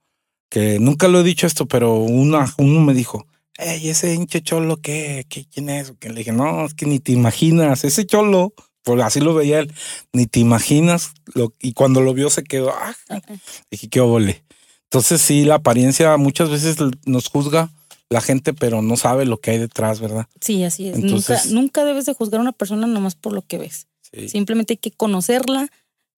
[0.49, 3.25] que nunca lo he dicho esto, pero una, uno me dijo,
[3.57, 5.25] hey, ese hinche cholo, ¿qué?
[5.29, 5.93] ¿Qué ¿Quién es?
[5.99, 8.53] Que le dije, no, es que ni te imaginas, ese cholo,
[8.83, 9.73] pues así lo veía él,
[10.13, 11.13] ni te imaginas.
[11.33, 12.95] Lo, y cuando lo vio se quedó, ah,
[13.71, 14.43] dije, qué obole.
[14.91, 16.75] Entonces sí, la apariencia muchas veces
[17.05, 17.71] nos juzga
[18.09, 20.27] la gente, pero no sabe lo que hay detrás, ¿verdad?
[20.41, 20.97] Sí, así es.
[20.99, 23.87] nunca, nunca debes de juzgar a una persona nomás por lo que ves.
[24.27, 25.69] Simplemente hay que conocerla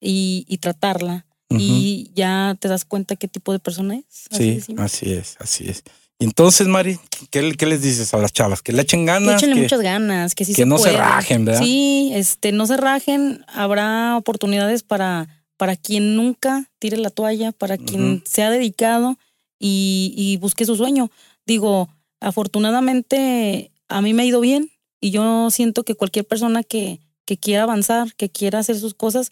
[0.01, 1.27] y, tratarla.
[1.49, 4.05] Y ya te das cuenta qué tipo de persona es.
[4.31, 5.83] sí, así es, así es.
[6.17, 6.99] Y entonces, Mari,
[7.29, 8.63] ¿qué, les dices a las chavas?
[8.63, 9.39] Que le echen ganas.
[9.39, 11.61] Que muchas ganas, que sí Que no se rajen, ¿verdad?
[11.61, 13.45] Sí, este, no se rajen.
[13.47, 15.27] Habrá oportunidades para,
[15.57, 19.17] para quien nunca tire la toalla, para quien se ha dedicado
[19.59, 21.09] y, y busque su sueño.
[21.45, 21.89] Digo,
[22.19, 27.37] afortunadamente a mí me ha ido bien y yo siento que cualquier persona que, que
[27.37, 29.31] quiera avanzar, que quiera hacer sus cosas,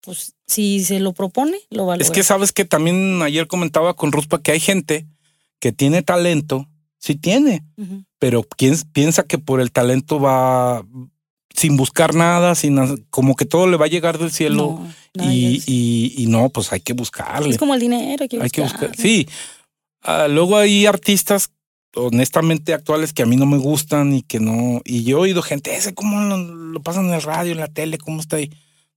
[0.00, 3.94] pues si se lo propone, lo va a Es que sabes que también ayer comentaba
[3.94, 5.06] con Ruspa que hay gente
[5.58, 6.68] que tiene talento,
[6.98, 7.64] sí tiene,
[8.18, 10.86] pero quien piensa que por el talento va,
[11.54, 14.80] sin buscar nada, sin como que todo le va a llegar del cielo.
[15.14, 15.62] y,
[16.16, 17.50] y, no, pues hay que buscarle.
[17.50, 18.94] Es como el dinero, hay que, hay que buscar.
[18.96, 19.28] Sí.
[20.02, 21.50] Ah, luego hay artistas
[21.94, 24.80] honestamente actuales que a mí no me gustan y que no.
[24.84, 27.98] Y yo he oído gente, ese cómo lo, pasan en el radio, en la tele,
[27.98, 28.50] cómo está ahí.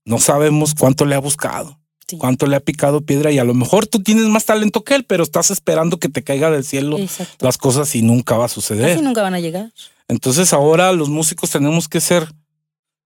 [0.06, 1.80] No sabemos cuánto le ha buscado,
[2.20, 5.06] cuánto le ha picado piedra y a lo mejor tú tienes más talento que él,
[5.06, 6.98] pero estás esperando que te caiga del cielo
[7.40, 8.92] las cosas y nunca va a suceder.
[8.92, 9.72] Así nunca van a llegar.
[10.08, 12.28] Entonces ahora los músicos tenemos que ser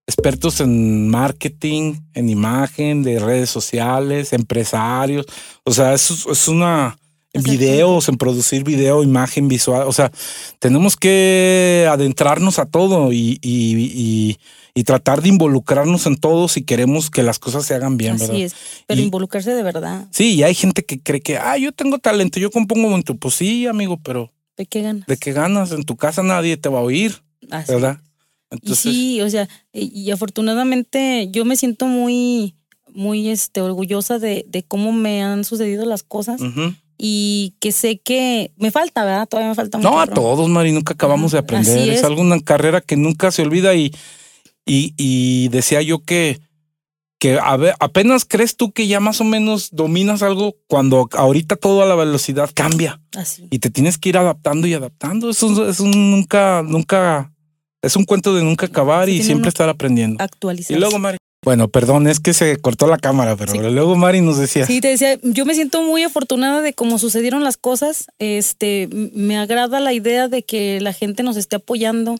[0.07, 5.25] expertos en marketing, en imagen, de redes sociales, empresarios.
[5.63, 6.97] O sea, eso es una
[7.33, 9.87] en videos, en producir video, imagen visual.
[9.87, 10.11] O sea,
[10.59, 14.37] tenemos que adentrarnos a todo y, y,
[14.73, 18.43] y, tratar de involucrarnos en todo si queremos que las cosas se hagan bien, Así
[18.43, 18.55] es,
[18.85, 20.07] pero involucrarse de verdad.
[20.11, 23.15] Sí, y hay gente que cree que, ah, yo tengo talento, yo compongo bonito.
[23.15, 24.31] Pues sí, amigo, pero.
[24.55, 25.05] ¿De qué ganas?
[25.07, 25.71] ¿De qué ganas?
[25.71, 27.21] En tu casa nadie te va a oír,
[27.67, 27.99] ¿verdad?
[28.73, 32.55] Sí, o sea, y, afortunadamente yo me siento muy,
[32.93, 36.41] muy este, orgullosa de, de cómo me han sucedido las cosas
[36.97, 39.27] y que sé que me falta, ¿verdad?
[39.27, 39.89] Todavía me falta mucho.
[39.89, 41.89] No, a todos, Mari, nunca acabamos de aprender.
[41.89, 42.03] Es.
[42.03, 43.93] alguna carrera que nunca se olvida y,
[44.65, 46.39] y, y decía yo que,
[47.19, 51.55] que a ver, apenas crees tú que ya más o menos dominas algo cuando ahorita
[51.55, 52.99] todo a la velocidad cambia.
[53.15, 53.47] Así.
[53.51, 55.29] Y te tienes que ir adaptando y adaptando.
[55.29, 57.31] Eso es un nunca, nunca,
[57.81, 60.23] es un cuento de nunca acabar y siempre estar aprendiendo.
[60.23, 60.75] Actualizar.
[60.75, 61.17] Y luego, Mari.
[61.43, 64.65] Bueno, perdón, es que se cortó la cámara, pero luego Mari nos decía.
[64.65, 68.07] Sí, te decía, yo me siento muy afortunada de cómo sucedieron las cosas.
[68.19, 72.17] Este, me agrada la idea de que la gente nos esté apoyando,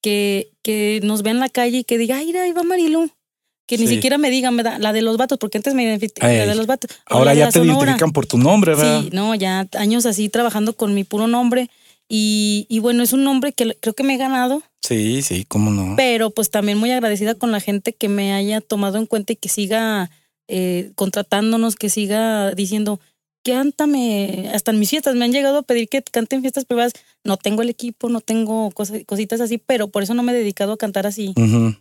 [0.00, 3.10] que, que nos vea en la calle y que diga, ay, ahí va Marilu.
[3.66, 6.54] Que ni siquiera me digan, la de los vatos, porque antes me identificaban la de
[6.54, 6.90] los vatos.
[7.06, 9.02] Ahora ya te identifican por tu nombre, ¿verdad?
[9.02, 11.70] Sí, no, ya años así trabajando con mi puro nombre.
[12.08, 15.70] Y, y bueno, es un nombre que creo que me he ganado Sí, sí, cómo
[15.70, 15.96] no.
[15.96, 19.36] Pero pues también muy agradecida con la gente que me haya tomado en cuenta y
[19.36, 20.10] que siga
[20.46, 23.00] eh, contratándonos, que siga diciendo,
[23.42, 26.92] cántame, hasta en mis fiestas me han llegado a pedir que cante en fiestas privadas.
[27.24, 30.74] No tengo el equipo, no tengo cositas así, pero por eso no me he dedicado
[30.74, 31.32] a cantar así,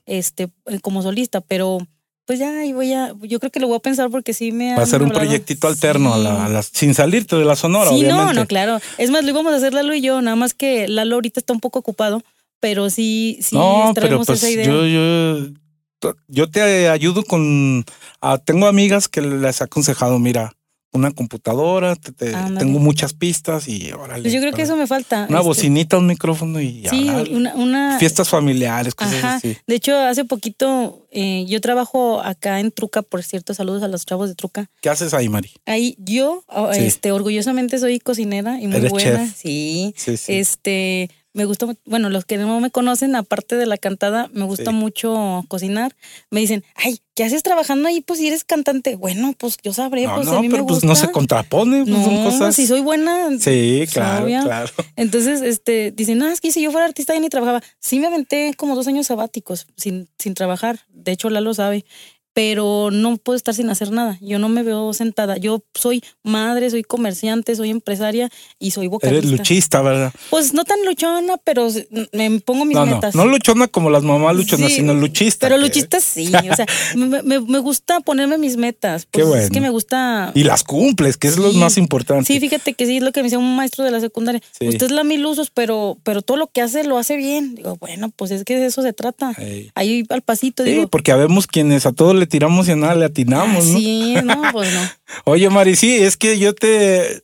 [0.05, 0.47] este,
[0.81, 1.79] como solista, pero
[2.25, 4.75] pues ya, y voy a, yo creo que lo voy a pensar porque sí me
[4.75, 8.33] Va a ser un proyectito alterno a, la, sin salirte de la sonora, sí, no,
[8.33, 8.79] no, claro.
[8.97, 11.53] Es más, lo íbamos a hacer Lalo y yo, nada más que Lalo ahorita está
[11.53, 12.23] un poco ocupado
[12.63, 14.65] pero sí, sí no, pero pues esa idea.
[14.65, 17.83] Yo, yo, yo te ayudo con.
[18.21, 20.53] Ah, tengo amigas que les he aconsejado, mira,
[20.93, 24.21] una computadora, tengo muchas pistas y órale.
[24.21, 25.25] Pues yo creo que eso me falta.
[25.27, 29.35] Una este bocinita, un micrófono y Sí, una, Fiestas familiares, cosas Ajá.
[29.35, 29.57] así.
[29.65, 34.05] De hecho, hace poquito eh, yo trabajo acá en Truca, por cierto, saludos a los
[34.05, 34.69] chavos de Truca.
[34.81, 35.51] ¿Qué haces ahí, Mari?
[35.65, 39.27] Ahí yo, este, orgullosamente soy cocinera y muy buena.
[39.27, 39.93] Sí.
[39.97, 40.33] sí, sí.
[40.33, 44.69] Este me gusta, bueno, los que no me conocen, aparte de la cantada, me gusta
[44.71, 45.95] mucho cocinar.
[46.29, 48.01] Me dicen, ay, ¿qué haces trabajando ahí?
[48.01, 48.95] Pues si eres cantante.
[48.95, 50.73] Bueno, pues yo sabré, pues a mí me gusta.
[50.73, 52.55] Pues no se contrapone, pues son cosas.
[52.55, 53.29] si soy buena.
[53.39, 54.71] Sí, pues, claro, claro.
[54.95, 57.61] Entonces, este, dicen, no, es que si yo fuera artista ya ni trabajaba.
[57.79, 60.79] Sí me aventé como dos años sabáticos sin, sin trabajar.
[60.89, 61.85] De hecho, Lalo sabe
[62.33, 64.17] pero no puedo estar sin hacer nada.
[64.19, 65.37] Yo no me veo sentada.
[65.37, 68.29] Yo soy madre, soy comerciante, soy empresaria
[68.59, 69.19] y soy vocalista.
[69.19, 70.11] Eres luchista, ¿verdad?
[70.29, 71.67] Pues no tan luchona, pero
[72.11, 73.13] me pongo mis metas.
[73.15, 75.47] No, luchona como las mamás luchonas, sino luchista.
[75.47, 76.31] Pero luchista sí.
[76.49, 76.65] o sea,
[76.95, 79.05] me, gusta ponerme mis metas.
[79.05, 79.43] Pues Qué bueno.
[79.43, 80.31] Es que me gusta.
[80.33, 82.25] Y las cumples, que es lo más importante.
[82.25, 84.41] Sí, fíjate que sí, es lo que me decía un maestro de la secundaria.
[84.59, 87.55] Usted es la mil usos, pero, pero todo lo que hace lo hace bien.
[87.55, 89.33] Digo, bueno, pues es que de eso se trata.
[89.75, 90.63] Ahí al pasito.
[90.63, 93.77] Sí, porque habemos quienes a todos le tiramos y a nada le atinamos, ¿no?
[93.77, 94.79] Sí, no, pues no.
[95.25, 97.23] Oye, Mari, sí, es que yo te.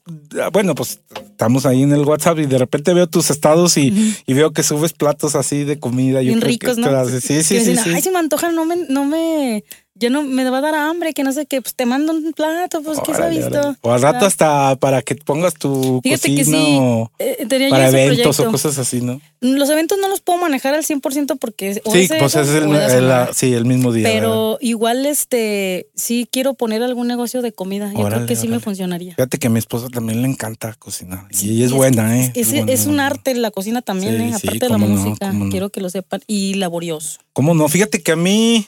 [0.51, 4.51] Bueno, pues estamos ahí en el WhatsApp y de repente veo tus estados y, veo
[4.51, 6.19] que subes platos así de comida.
[6.19, 7.05] Bien ricos, ¿no?
[7.07, 9.63] sí, sí, sí, Ay, si me antojan, no me, no me
[9.99, 12.31] ya no me va a dar hambre, que no sé qué, pues te mando un
[12.33, 13.75] plato, pues que se ha visto.
[13.81, 17.89] O al rato hasta para que pongas tu Fíjate cocina que sí, o eh, para
[17.89, 19.19] eventos o cosas así, ¿no?
[19.41, 23.65] Los eventos no los puedo manejar al 100% porque sí, pues es el, sí, el
[23.65, 24.07] mismo día.
[24.09, 27.91] Pero igual este sí quiero poner algún negocio de comida.
[27.93, 29.15] Yo creo que sí me funcionaría.
[29.15, 32.31] Fíjate que a mi esposa también le encanta cocinar y es, buena, ¿eh?
[32.35, 34.33] Es, un arte la cocina también, ¿eh?
[34.33, 37.19] aparte de la música, quiero que lo sepan y laborioso.
[37.33, 37.67] ¿Cómo no?
[37.67, 38.67] Fíjate que a mí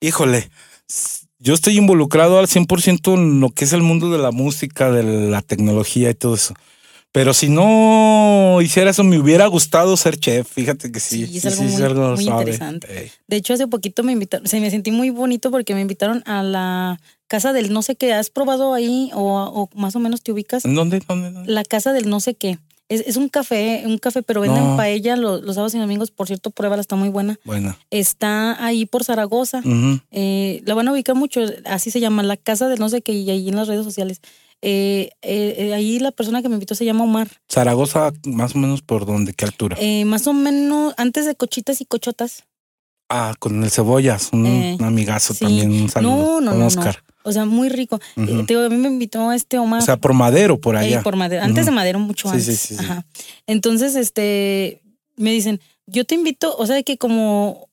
[0.00, 0.50] híjole,
[1.38, 5.02] yo estoy involucrado al 100% en lo que es el mundo de la música, de
[5.30, 6.54] la tecnología y todo eso.
[7.12, 10.46] Pero si no hiciera eso, me hubiera gustado ser chef.
[10.50, 11.26] Fíjate que sí.
[11.26, 13.10] Sí, es algo muy, interesante.
[13.26, 16.42] De hecho, hace poquito me invitaron, se me sentí muy bonito porque me invitaron a
[16.42, 18.12] la casa del no sé qué.
[18.12, 20.64] ¿Has probado ahí o, más o menos te ubicas?
[20.64, 21.50] ¿Dónde, ¿Dónde?
[21.50, 22.58] La casa del no sé qué.
[22.88, 24.76] Es, es un café, un café, pero venden No.
[24.76, 26.10] paella los, los sábados y domingos.
[26.12, 27.38] Por cierto, pruébala, está muy buena.
[27.44, 27.76] Bueno.
[27.90, 29.60] Está ahí por Zaragoza.
[30.12, 33.12] Eh, la van a ubicar mucho, así se llama, la casa de no sé qué,
[33.12, 34.20] y ahí en las redes sociales.
[34.62, 37.28] Eh, eh, eh, ahí la persona que me invitó se llama Omar.
[37.50, 39.76] Zaragoza, más o menos por dónde, qué altura.
[39.80, 42.44] Eh, más o menos antes de cochitas y cochotas.
[43.08, 45.40] ah, con el cebollas, un, eh, un amigazo sí.
[45.44, 46.40] también, un saludo.
[46.40, 46.92] No, no, con no, no.
[47.26, 47.98] O sea, muy rico.
[48.16, 49.82] Eh, te digo, a mí me invitó este Omar.
[49.82, 51.02] O sea, por Madero, por eh, allá.
[51.02, 51.42] por Madero.
[51.42, 52.60] Antes de Madero, mucho Sí, sí, antes.
[52.60, 52.84] sí, sí.
[52.84, 53.04] Ajá.
[53.48, 54.80] Entonces, este,
[55.16, 57.68] me dicen, yo te invito, o sea, que como,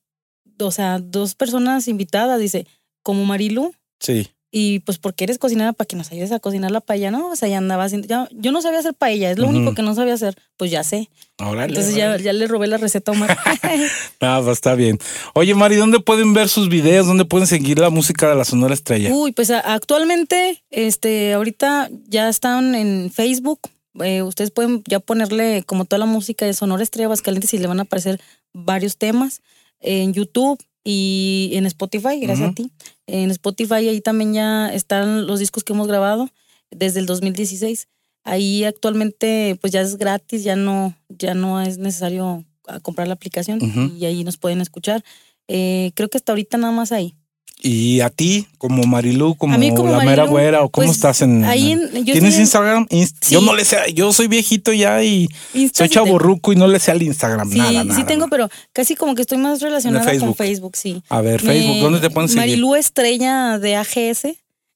[0.58, 2.66] o sea, dos personas invitadas, dice,
[3.04, 4.28] como Marilu, Sí.
[4.56, 7.28] Y pues porque eres cocinera para que nos ayudes a cocinar la paella, ¿no?
[7.30, 9.82] O sea, ya andaba haciendo, ya- yo no sabía hacer paella, es lo único que
[9.82, 11.10] no sabía hacer, pues ya sé.
[11.40, 12.22] Órale, Entonces ya, órale.
[12.22, 13.36] ya le robé la receta a Omar.
[14.20, 14.98] Ah, pues está bien.
[15.34, 17.06] Oye, Mari, ¿dónde pueden ver sus videos?
[17.06, 19.10] ¿Dónde pueden seguir la música de la Sonora Estrella?
[19.12, 23.58] Uy, pues actualmente, este, ahorita ya están en Facebook.
[24.02, 27.66] Eh, ustedes pueden ya ponerle como toda la música de Sonora Estrella Aguascalientes y le
[27.66, 28.20] van a aparecer
[28.52, 29.42] varios temas
[29.80, 32.70] en YouTube y en Spotify, gracias a ti.
[33.06, 36.28] En Spotify ahí también ya están los discos que hemos grabado
[36.70, 37.88] desde el 2016.
[38.22, 43.14] Ahí actualmente pues ya es gratis, ya no, ya no es necesario ah, comprar la
[43.14, 43.60] aplicación
[43.98, 45.02] y ahí nos pueden escuchar.
[45.48, 47.14] Eh, creo que hasta ahorita nada más ahí.
[47.60, 51.44] Y a ti, como Marilu, como, la mera Marilu, güera, o cómo pues, estás en.
[51.44, 52.86] ahí ¿Tienes Instagram?
[52.90, 53.34] Inst- Sí.
[53.34, 56.78] Yo no le sé, yo soy viejito ya y Insta soy chaborruco y no le
[56.78, 57.50] sé al Instagram.
[57.50, 58.30] Sí, nada, sí nada, tengo, nada.
[58.30, 60.26] pero casi como que estoy más relacionada Facebook.
[60.28, 61.02] con Facebook, sí.
[61.08, 62.40] A ver, Facebook, Me- ¿dónde te pueden seguir?
[62.42, 64.26] Marilu Estrella de AGS,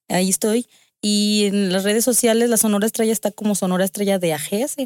[0.08, 0.66] ahí estoy.
[1.02, 4.76] Y en las redes sociales, la Sonora Estrella está como Sonora Estrella de AGS,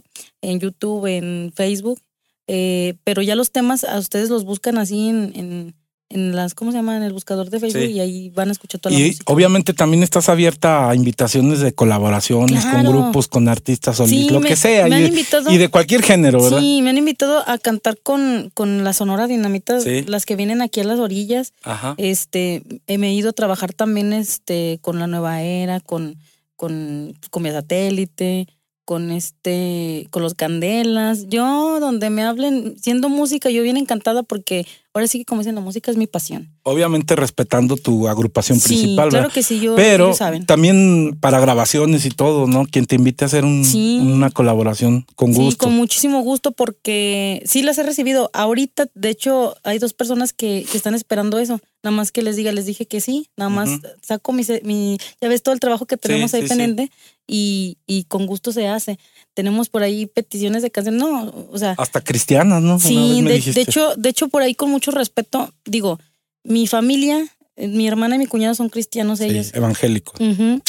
[0.42, 2.00] en YouTube, en Facebook.
[2.48, 5.74] Eh, pero ya los temas a ustedes los buscan así en, en,
[6.12, 6.96] en las, ¿cómo se llama?
[6.96, 7.92] En el buscador de Facebook Sí.
[7.92, 9.24] y ahí van a escuchar toda la Y música.
[9.32, 14.40] obviamente también estás abierta a invitaciones de colaboraciones con grupos, con artistas Sí, solistas, lo
[14.40, 14.84] me- que sea.
[14.86, 16.60] me y, han invitado- y de cualquier género, ¿verdad?
[16.60, 20.02] Sí, me han invitado a cantar con, con la Sonora Dinamita, Sí.
[20.06, 21.52] las que vienen aquí a las orillas.
[21.62, 21.94] Ajá.
[21.98, 26.16] Este, eh, me he ido a trabajar también este, con la nueva era, con,
[26.56, 28.46] con Comida Satélite,
[28.84, 31.26] con este, con los Candelas.
[31.28, 35.54] Yo, donde me hablen, siendo música, yo bien encantada porque ahora sí que como dicen,
[35.54, 36.50] la música es mi pasión.
[36.64, 39.34] Obviamente respetando tu agrupación sí, principal, claro ¿verdad?
[39.34, 40.44] que sí, yo, Pero ellos saben.
[40.46, 42.64] también para grabaciones y todo, ¿no?
[42.66, 43.98] Quien te invite a hacer un- Sí.
[44.02, 45.64] una colaboración con Sí, gusto.
[45.66, 48.30] con muchísimo gusto porque sí las he recibido.
[48.32, 51.60] Ahorita, de hecho, hay dos personas que, que están esperando eso.
[51.82, 53.28] Nada más que les diga, les dije que sí.
[53.36, 53.70] Nada más
[54.02, 56.48] saco mi, mi- ya ves todo el trabajo que tenemos ahí sí, sí.
[56.50, 56.90] pendiente
[57.26, 58.98] y, y con gusto se hace.
[59.34, 61.00] Tenemos por ahí peticiones de canciones.
[61.00, 62.78] No, o sea, Hasta cristianas, ¿no?
[62.78, 65.98] Sí, de, hecho, de hecho, por ahí con mucho respeto, digo,
[66.44, 67.26] mi familia,
[67.56, 69.52] eh, mi hermana y mi cuñado son cristianos Sí, ellos.
[69.54, 70.14] evangélicos.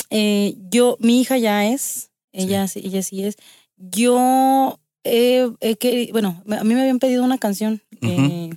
[0.10, 3.36] Eh, yo, mi hija ya es, ella sí, ella sí es.
[3.78, 8.50] Yo, eh, eh, que, bueno, a mí me habían pedido una canción eh,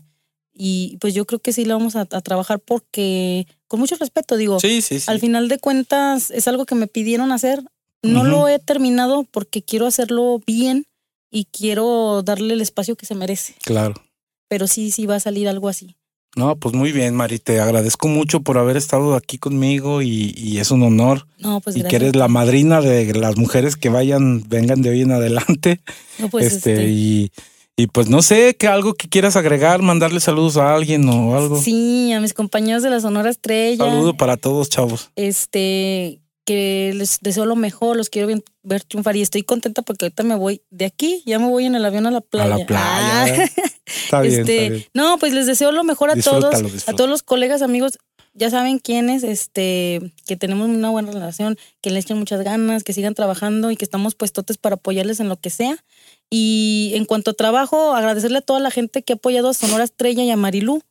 [0.55, 4.37] y pues yo creo que sí la vamos a, a trabajar porque, con mucho respeto,
[4.37, 5.11] digo, Sí, sí, sí.
[5.11, 7.63] al final de cuentas es algo que me pidieron hacer.
[8.07, 10.87] No lo he terminado porque quiero hacerlo bien
[11.31, 13.55] y quiero darle el espacio que se merece.
[13.63, 13.95] Claro.
[14.49, 15.97] Pero sí, sí va a salir algo así.
[16.37, 17.39] No, pues muy bien, Mari.
[17.39, 21.27] Te agradezco mucho por haber estado aquí conmigo y, y es un honor.
[21.39, 25.01] No, pues y que eres la madrina de las mujeres que vayan, vengan de hoy
[25.01, 25.81] en adelante.
[26.19, 27.33] No, pues, este, este, y,
[27.75, 31.61] y pues no sé, que algo que quieras agregar, mandarle saludos a alguien o algo.
[31.61, 33.85] Sí, a mis compañeros de la Sonora Estrella.
[33.85, 35.11] Saludo para todos, chavos.
[35.17, 40.07] este que les deseo lo mejor, los quiero bien- ver triunfar y estoy contenta porque
[40.07, 42.55] ahorita me voy de aquí, ya me voy en el avión a la playa.
[42.55, 42.81] A la playa.
[42.89, 44.85] Ah, Está bien, este, está bien.
[44.95, 47.99] No, pues les deseo lo mejor a Disfrútalo, todos, a todos los colegas, amigos,
[48.33, 52.93] ya saben quiénes, este, que tenemos una buena relación, que les echen muchas ganas, que
[52.93, 55.83] sigan trabajando y que estamos puestotes para apoyarles en lo que sea.
[56.31, 59.85] Y en cuanto a trabajo, agradecerle a toda la gente que ha apoyado a Sonora
[59.85, 60.83] Estrella y a Marilú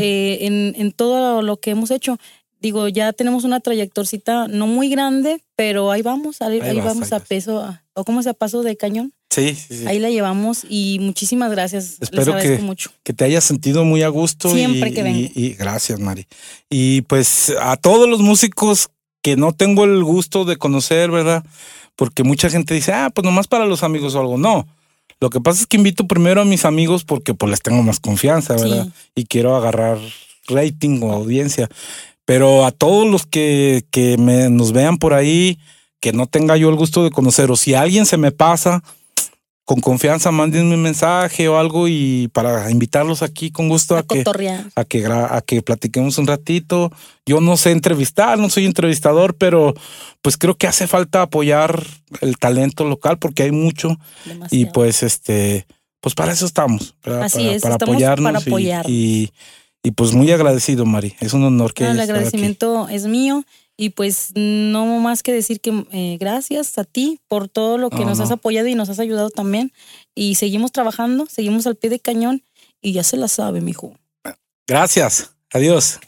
[0.00, 2.18] eh, en, en todo lo que hemos hecho.
[2.60, 6.86] Digo, ya tenemos una trayectorcita no muy grande, pero ahí vamos, ahí, Ahí ahí vas,
[6.86, 9.86] vamos ahí a peso, a- o como se a paso de cañón, sí, sí, sí.
[9.86, 11.96] ahí la llevamos y muchísimas gracias.
[12.00, 12.90] Espero que- mucho.
[13.04, 14.50] que te hayas sentido muy a gusto.
[14.52, 15.18] Siempre y, que vengo.
[15.18, 16.26] y- y gracias, Mari.
[16.68, 18.88] Y pues a todos los músicos
[19.22, 21.44] que no tengo el gusto de conocer, ¿verdad?
[21.96, 24.38] Porque mucha gente dice, ah, pues nomás para los amigos o algo.
[24.38, 24.66] No.
[25.20, 27.98] Lo que pasa es que invito primero a mis amigos porque pues les tengo más
[27.98, 28.84] confianza, ¿verdad?
[28.86, 28.92] Sí.
[29.16, 29.98] Y quiero agarrar
[30.46, 31.68] rating o audiencia.
[32.28, 35.58] Pero a todos los que, que me, nos vean por ahí,
[35.98, 38.82] que no tenga yo el gusto de conocer, o si alguien se me pasa,
[39.64, 44.24] con confianza manden un mensaje o algo y para invitarlos aquí con gusto a, que,
[44.74, 46.92] a que a que platiquemos un ratito.
[47.24, 49.72] Yo no sé entrevistar, no soy entrevistador, pero
[50.20, 51.82] pues creo que hace falta apoyar
[52.20, 53.96] el talento local porque hay mucho
[54.50, 55.66] y pues este
[56.00, 59.32] pues para eso estamos, Así para, es, para apoyarnos y, y,
[59.96, 61.14] pues muy agradecido, Mari.
[61.20, 63.44] Es un honor que el agradecimiento es mío
[63.76, 68.04] y pues no más que decir que eh, gracias a ti por todo lo que
[68.04, 69.72] nos has apoyado y nos has ayudado también.
[70.14, 72.42] Y seguimos trabajando, seguimos al pie de cañón
[72.80, 73.94] y ya se la sabe, mijo.
[74.66, 75.30] Gracias.
[75.52, 76.00] Adiós.